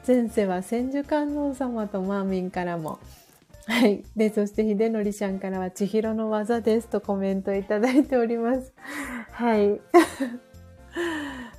[0.06, 3.00] 前世は千手観音様とマーミンからも。
[3.70, 4.04] はい。
[4.16, 8.74] で、そして秀則ちゃんからは、千尋の技ですとコメントいただいております。
[9.32, 9.80] はい。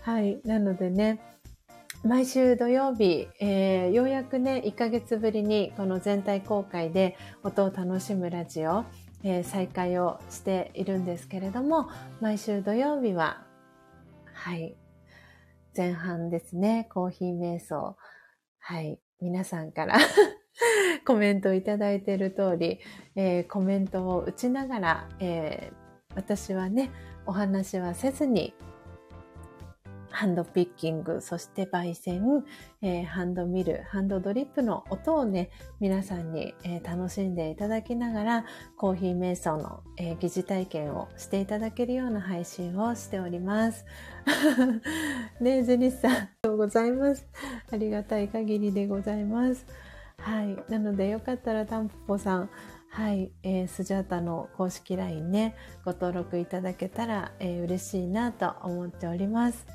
[0.03, 0.41] はい。
[0.45, 1.21] なのでね、
[2.03, 8.85] 毎週土曜日、えー、ようやくね、1ヶ月ぶりにこの全体公開で音を楽しむラジオ、
[9.23, 13.45] えー、再開をしているんですけれども、毎週土曜日は、
[14.33, 14.75] はい、
[15.77, 17.97] 前半ですね、コーヒー瞑想。
[18.59, 19.99] はい、皆さんから
[21.05, 22.81] コメントをいただいている通り、
[23.17, 26.91] えー、コメントを打ちながら、えー、私はね、
[27.27, 28.55] お話はせずに、
[30.13, 32.45] ハンドピッキング、そして焙煎、
[32.83, 38.45] えー、ハンドミル、ハンドドリップの音をね、皆さんに、えー、楽しんでいただきながら、
[38.77, 43.85] コーヒー瞑想の、えー、疑似体験をしていただけるような配信をしております。
[45.41, 47.27] ねジェニスさん、ありがとうございます。
[47.71, 49.65] ありがたい限りでございます。
[50.21, 50.71] はい。
[50.71, 52.51] なので、よかったらタンポポさん、
[52.91, 59.67] はい、えー、スジャータの公式 LINE ね、ご登録いただけたら、えー、嬉しいなと思っております。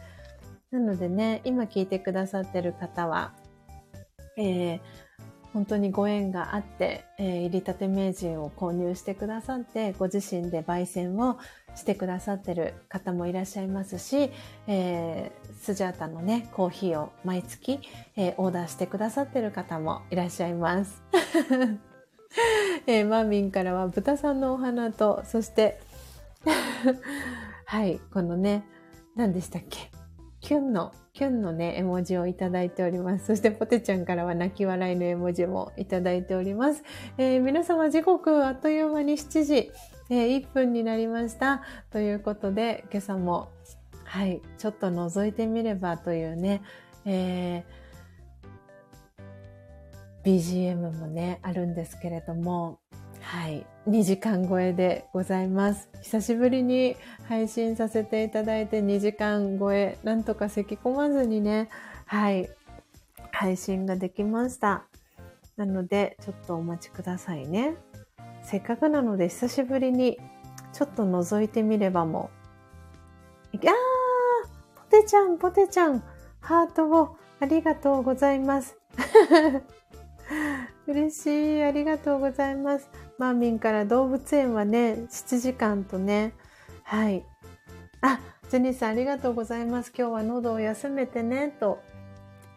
[0.72, 3.34] なのでね、今聞いてくださってる方は、
[4.38, 4.80] えー、
[5.54, 11.38] 本当にご縁があって、えー、入りたて名人を購入してくださって、ご自身で焙煎を
[11.76, 14.32] してくださってる方もいらっしゃいますし、
[14.68, 17.80] えー、スジャータのね、コーヒーを毎月、
[18.16, 21.04] えー、オーダーしてくださってる方もいらっしゃいます。
[22.88, 25.80] えー、マーミンからは豚さんのお花と、そして
[27.66, 28.64] はい、このね、
[29.16, 29.92] 何でしたっけ？
[30.42, 33.26] キュンの、キュンのね、絵文字をいただいております。
[33.26, 36.84] そしてポテちゃんからは泣き笑いの絵文字もいただいております。
[37.18, 39.72] えー、皆様時刻あっという間に7時、
[40.10, 41.64] えー、1分になりました。
[41.92, 43.50] ということで、今朝も、
[44.04, 46.62] はい、ちょっと覗いてみればというね、
[47.06, 52.80] えー、BGM もね、あるんですけれども、
[53.22, 53.66] はい。
[53.88, 55.90] 2時間超えでございます。
[56.02, 56.96] 久しぶりに
[57.28, 61.70] 配信させていただいて2時間超え、なんとか咳込まずにね、
[62.06, 62.50] はい。
[63.32, 64.86] 配信ができました。
[65.58, 67.76] なので、ちょっとお待ちくださいね。
[68.46, 70.20] せっかくなので久しぶりに
[70.72, 72.30] ちょっと覗いてみればも。
[73.52, 73.76] いやー
[74.76, 76.04] ポテちゃん、ポテちゃん、
[76.42, 78.78] ハートをありがとうございます。
[80.88, 81.64] 嬉しい。
[81.64, 82.90] ありがとうございます。
[83.18, 86.34] マーミンから動物園はね、7時間とね、
[86.84, 87.26] はい。
[88.02, 88.20] あ、
[88.50, 89.92] ジェニーさんありがとうございます。
[89.98, 91.80] 今日は喉を休めてね、と。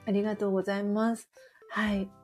[0.07, 1.31] ありがとうございます。
[1.71, 2.18] はい。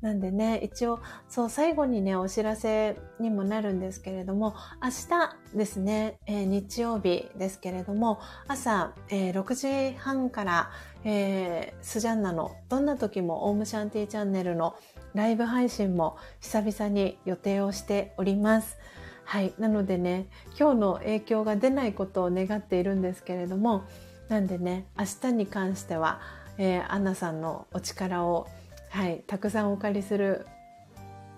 [0.00, 10.70] なんでね、一応、そう、最後にね、お知らせにもなるんですけれども、明日ですね、えー、日曜日ですけれども、朝、えー、6時半から、
[11.04, 14.76] えー、スジャンナのどんな時もオームシャンティチャンネルの
[15.14, 18.76] ライブ配信も久々に予定をしております。
[19.24, 19.52] はい。
[19.58, 20.26] なのでね、
[20.58, 23.84] 今日の影響が出ないことを願っているんですけれども、
[24.28, 26.20] なんでね、明日に関しては、
[26.56, 28.46] えー、アンナさんのお力を、
[28.90, 30.46] はい、たくさんお借りする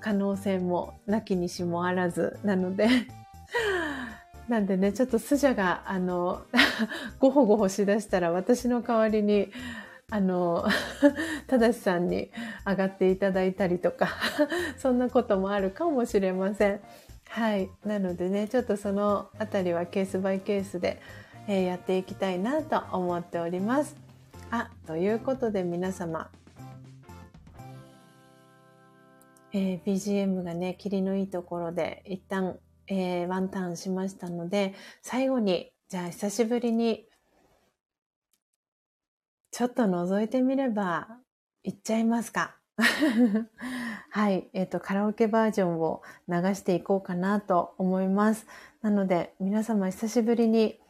[0.01, 2.89] 可能性もなきにしもあらずなので
[4.49, 6.43] なんでね、ちょっとスジャが、あの、
[7.21, 9.53] ごほごほしだしたら私の代わりに、
[10.11, 10.67] あの、
[11.47, 12.33] ただしさんに
[12.67, 14.09] 上がっていただいたりとか
[14.77, 16.81] そんなこともあるかもしれません。
[17.29, 17.71] はい。
[17.85, 21.01] なのでね、ちょっとそのあたりはケースバイケースで、
[21.47, 23.95] えー、やっていきたいなと思っております。
[24.51, 26.29] あ、ということで皆様、
[29.53, 37.07] えー、BGM がね、霧のいいところで一旦、えー、ワンターンしましたので、最後に、じゃあ久しぶりに
[39.51, 41.09] ちょっと覗いてみれば、
[41.65, 42.57] 行っちゃいますか。
[44.11, 44.49] はい。
[44.55, 48.47] えっ、ー、と、カラオケバージョンを流していこうかなと思います。
[48.81, 50.81] なので、皆様久しぶりに、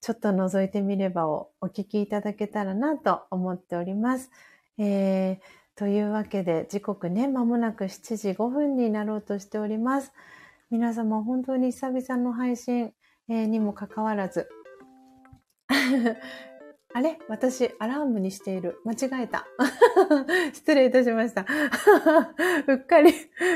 [0.00, 4.30] ちょっと覗いてみればをお聞きいただけたらなと思っております。
[4.78, 5.38] えー、
[5.78, 10.12] というわけで、時刻ね、まもなく7時5分になろうとしております。
[10.70, 12.92] 皆様本当に久々の配信、
[13.28, 14.48] えー、にもかかわらず、
[16.94, 17.20] あれ？
[17.28, 18.80] 私、アラームにしている。
[18.84, 19.46] 間違えた。
[20.52, 21.46] 失礼いたしました。
[22.66, 23.12] うっかり、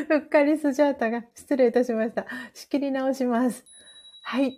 [0.08, 2.26] うっかりスジャータが失礼いたしました。
[2.54, 3.64] 仕切り直します。
[4.22, 4.56] はい。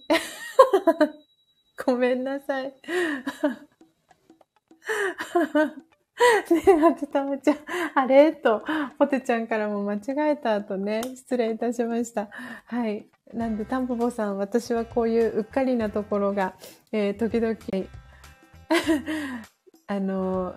[1.86, 2.74] ごめんなさい。
[6.50, 7.56] ねえ、はちたまちゃん、
[7.94, 8.32] あれ？
[8.32, 8.62] と、
[8.98, 12.28] ポテちゃんからも間違えた後ね、失礼いたしました。
[12.66, 13.06] はい。
[13.32, 16.54] なんで、タンポポさん、私はこういううっかりなところが、
[16.92, 17.56] えー、時々、
[19.88, 20.54] あの、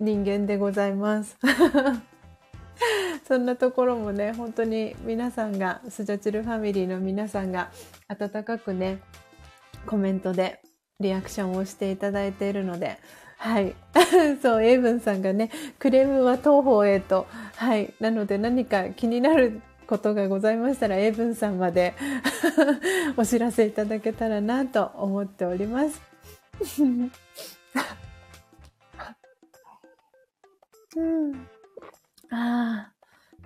[0.00, 1.36] 人間でございます。
[3.28, 7.70] そんなところもね、本当に皆さんが、スジャチルファミリーの皆さんが
[8.08, 9.00] 温かくね、
[9.86, 10.60] コメントで
[10.98, 12.98] リアクションをしていただいているので、
[13.44, 13.76] はい。
[14.40, 17.26] そう、エイブンさんがね、クレームは当方へと。
[17.56, 17.92] はい。
[18.00, 21.92] なので何か気になることがございましたら、エイブンさんまで
[23.18, 26.00] お知らせいただけたらなと思っております。
[30.96, 31.34] うん。
[32.30, 32.92] ああ、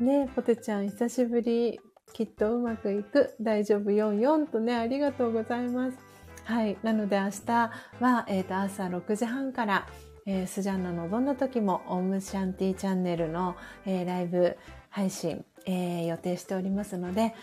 [0.01, 1.81] ねポテちゃん久しぶり。
[2.12, 3.35] きっとうまくいく。
[3.41, 6.08] 大丈夫44とね、ありがとうございます。
[6.49, 6.79] はい。
[6.83, 7.53] なので明日
[8.01, 9.87] は、えっ、ー、と、朝6時半から、
[10.25, 13.55] えー、スジャンナのどんな時もオムシャンティーチャンネルの、
[13.85, 14.57] えー、ライブ
[14.89, 17.35] 配信、えー、予定しておりますので、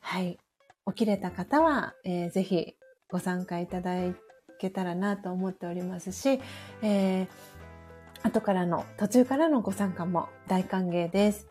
[0.00, 0.38] はい。
[0.88, 2.74] 起きれた方は、えー、ぜひ
[3.08, 3.94] ご参加いただ
[4.58, 6.38] けたらなと思っておりますし、
[6.82, 7.28] えー、
[8.22, 11.48] 後からの、途中からのご参加も大歓迎です。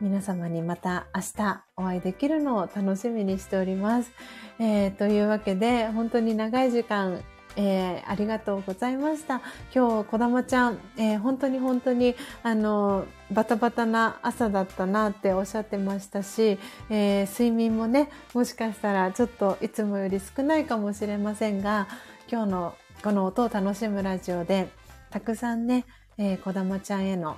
[0.00, 4.10] 皆様にまた明日お会いできるのを楽しみにしております。
[4.58, 7.22] えー、というわけで、本当に長い時間、
[7.56, 9.42] えー、ありがとうございました。
[9.74, 16.58] 今日、こだまちゃん、えー、本当に本当に、あの、バタバタな朝だったなっておっしゃってましたし、
[16.88, 21.88] えー、睡眠もね、もしかしたらちょっといつもより少ないかもしれませんが、
[22.30, 24.68] 今日のこの音を楽しむラジオで、
[25.10, 25.84] たくさんね、
[26.16, 27.36] えー、こだまちゃんへの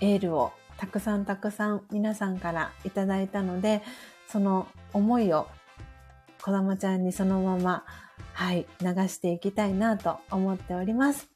[0.00, 3.82] エールをたくさんたくさん皆さんからいただいたので、
[4.26, 5.46] その思いを
[6.40, 7.84] こだまちゃんにそのまま、
[8.32, 11.28] はい、流していきたいなと思っております。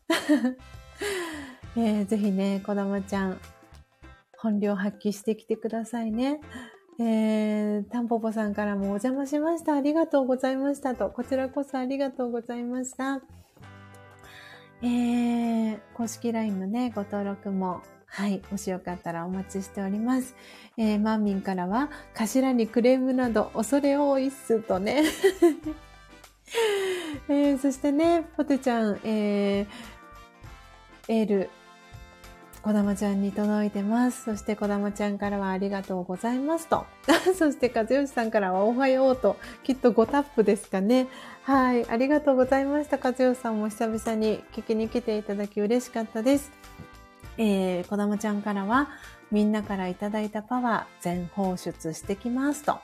[1.77, 3.39] えー、ぜひね、こだまちゃん、
[4.39, 6.41] 本領発揮してきてくださいね。
[6.99, 9.75] えー、タンポポさんからもお邪魔しました。
[9.75, 11.11] ありがとうございましたと。
[11.11, 13.21] こちらこそありがとうございました。
[14.81, 17.83] えー、公式 LINE のね、ご登録も
[18.15, 18.41] はい。
[18.49, 20.37] もしよかったらお待ちしております。
[20.77, 25.03] えー、マーミンからは、頭にクレームなど恐れ多いっすとね。
[27.29, 31.51] えー、そしてね、ポテちゃん、えー、エール、
[32.63, 34.23] こだまちゃんに届いてます。
[34.27, 36.87] そしてこだまちゃんからはありがとうございますと。
[37.37, 39.37] そして和義さんからはおはようと。
[39.65, 41.09] きっと5タップですかね。
[41.43, 41.91] はい。
[41.91, 42.97] ありがとうございました。
[43.03, 46.53] 和義さんも久々に聞きに来ていただき嬉しかったです。
[47.39, 48.89] えー、こだまちゃんからは、
[49.31, 52.79] みんなからいただいたパワー全放出してきますと。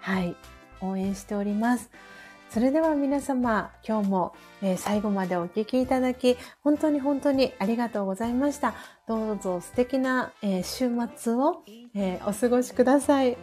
[0.00, 0.36] はい。
[0.80, 1.90] 応援しております。
[2.50, 8.74] それでは皆様、今日も、えー、最後までお聴きいただき、本当に本当にありがとうございました。
[9.08, 11.64] どうぞ素敵な、えー、週末を、
[11.94, 13.36] えー、お過ごしください。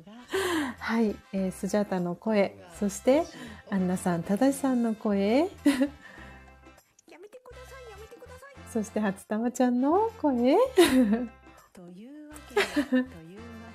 [0.80, 3.24] はい、えー、スジャータの声、そして、
[3.70, 5.48] アンナさん、タダシさんの声、
[8.70, 13.04] そして初玉ちゃんの声というわけで、というわ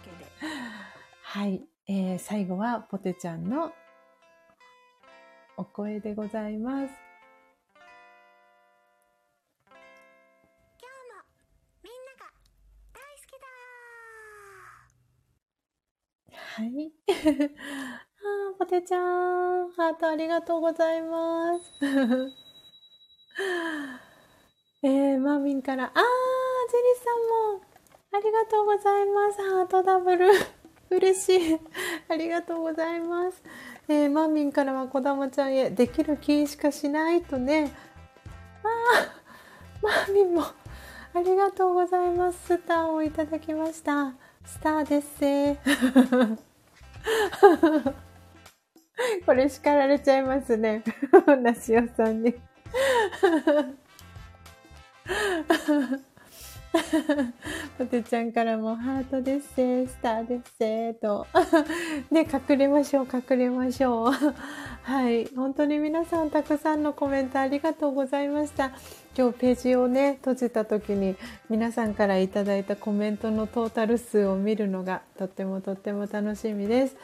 [0.04, 0.28] けで。
[1.24, 3.74] はい、えー、最後はポテちゃんの
[5.58, 6.94] お声でございます。
[9.68, 11.24] 今日も
[11.82, 12.32] みんなが
[12.94, 13.48] 大好きだ
[16.38, 16.94] はい。
[18.54, 21.64] あポテちゃん、ハートありがとうございます。
[24.86, 27.62] えー、マーミンから、あー、ジェリーさんも、
[28.12, 29.42] ありがとうございます。
[29.42, 30.30] ハートダブル。
[30.92, 31.60] 嬉しい。
[32.10, 33.42] ありがとうございます。
[33.88, 37.72] えー、マーミンからは、こだまちゃんへ、できる気しかしないとね。
[38.62, 40.54] あー、マーミンも、あ
[41.22, 42.48] りがとうございます。
[42.48, 44.12] スターをいただきました。
[44.44, 45.56] スターですせ
[49.26, 50.84] これ叱られちゃいますね。
[51.42, 52.36] なしおさんに。
[57.78, 61.28] ポテちゃんからもハートですせスターですせと。
[62.10, 64.12] ね、隠れましょう、隠れましょう。
[64.82, 65.26] はい。
[65.36, 68.72] 本当に皆さんたくさんのコメントありがとうございました。
[69.16, 71.16] 今日ページをね、閉じた時に
[71.48, 76.96] 皆さんからいただいたコメントのトータル数を見るのがとってもとっても楽しみです。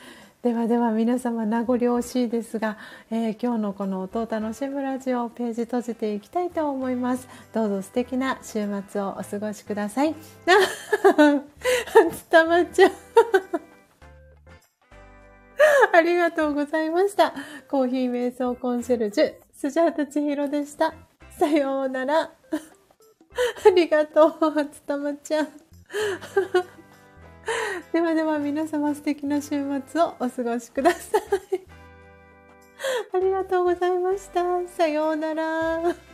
[0.41, 2.77] ではでは皆様名残惜しいですが、
[3.11, 7.27] えー、今日のこの音を楽しむラジオページ閉じていきたいと思います。
[7.53, 10.15] どうぞ素敵な週末をお過ごしください。
[12.13, 12.91] つたまちゃん
[15.91, 17.33] ありがとうございました。
[17.69, 20.93] コーヒー瞑想コンシェルジュスジャータ千尋でした。
[21.37, 22.21] さようなら。
[22.21, 22.31] あ
[23.75, 24.31] りがとう。
[24.71, 25.49] つたまちゃん
[27.91, 31.61] ではでは皆様素敵な週末をお過ごしください。
[33.13, 34.43] ありがとうございました。
[34.67, 36.08] さようなら。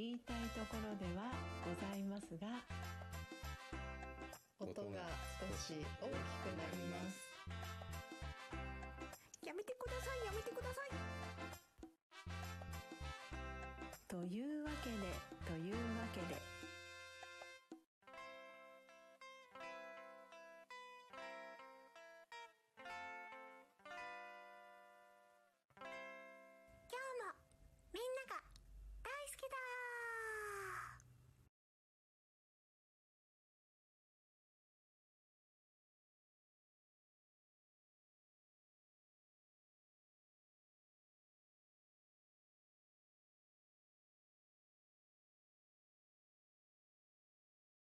[0.00, 1.28] 言いたいところでは
[1.60, 2.48] ございますが
[4.58, 5.04] 音が
[5.36, 7.20] 少し大きくなります。
[9.44, 10.90] やめてくださいやめてください。
[14.08, 16.49] というわけで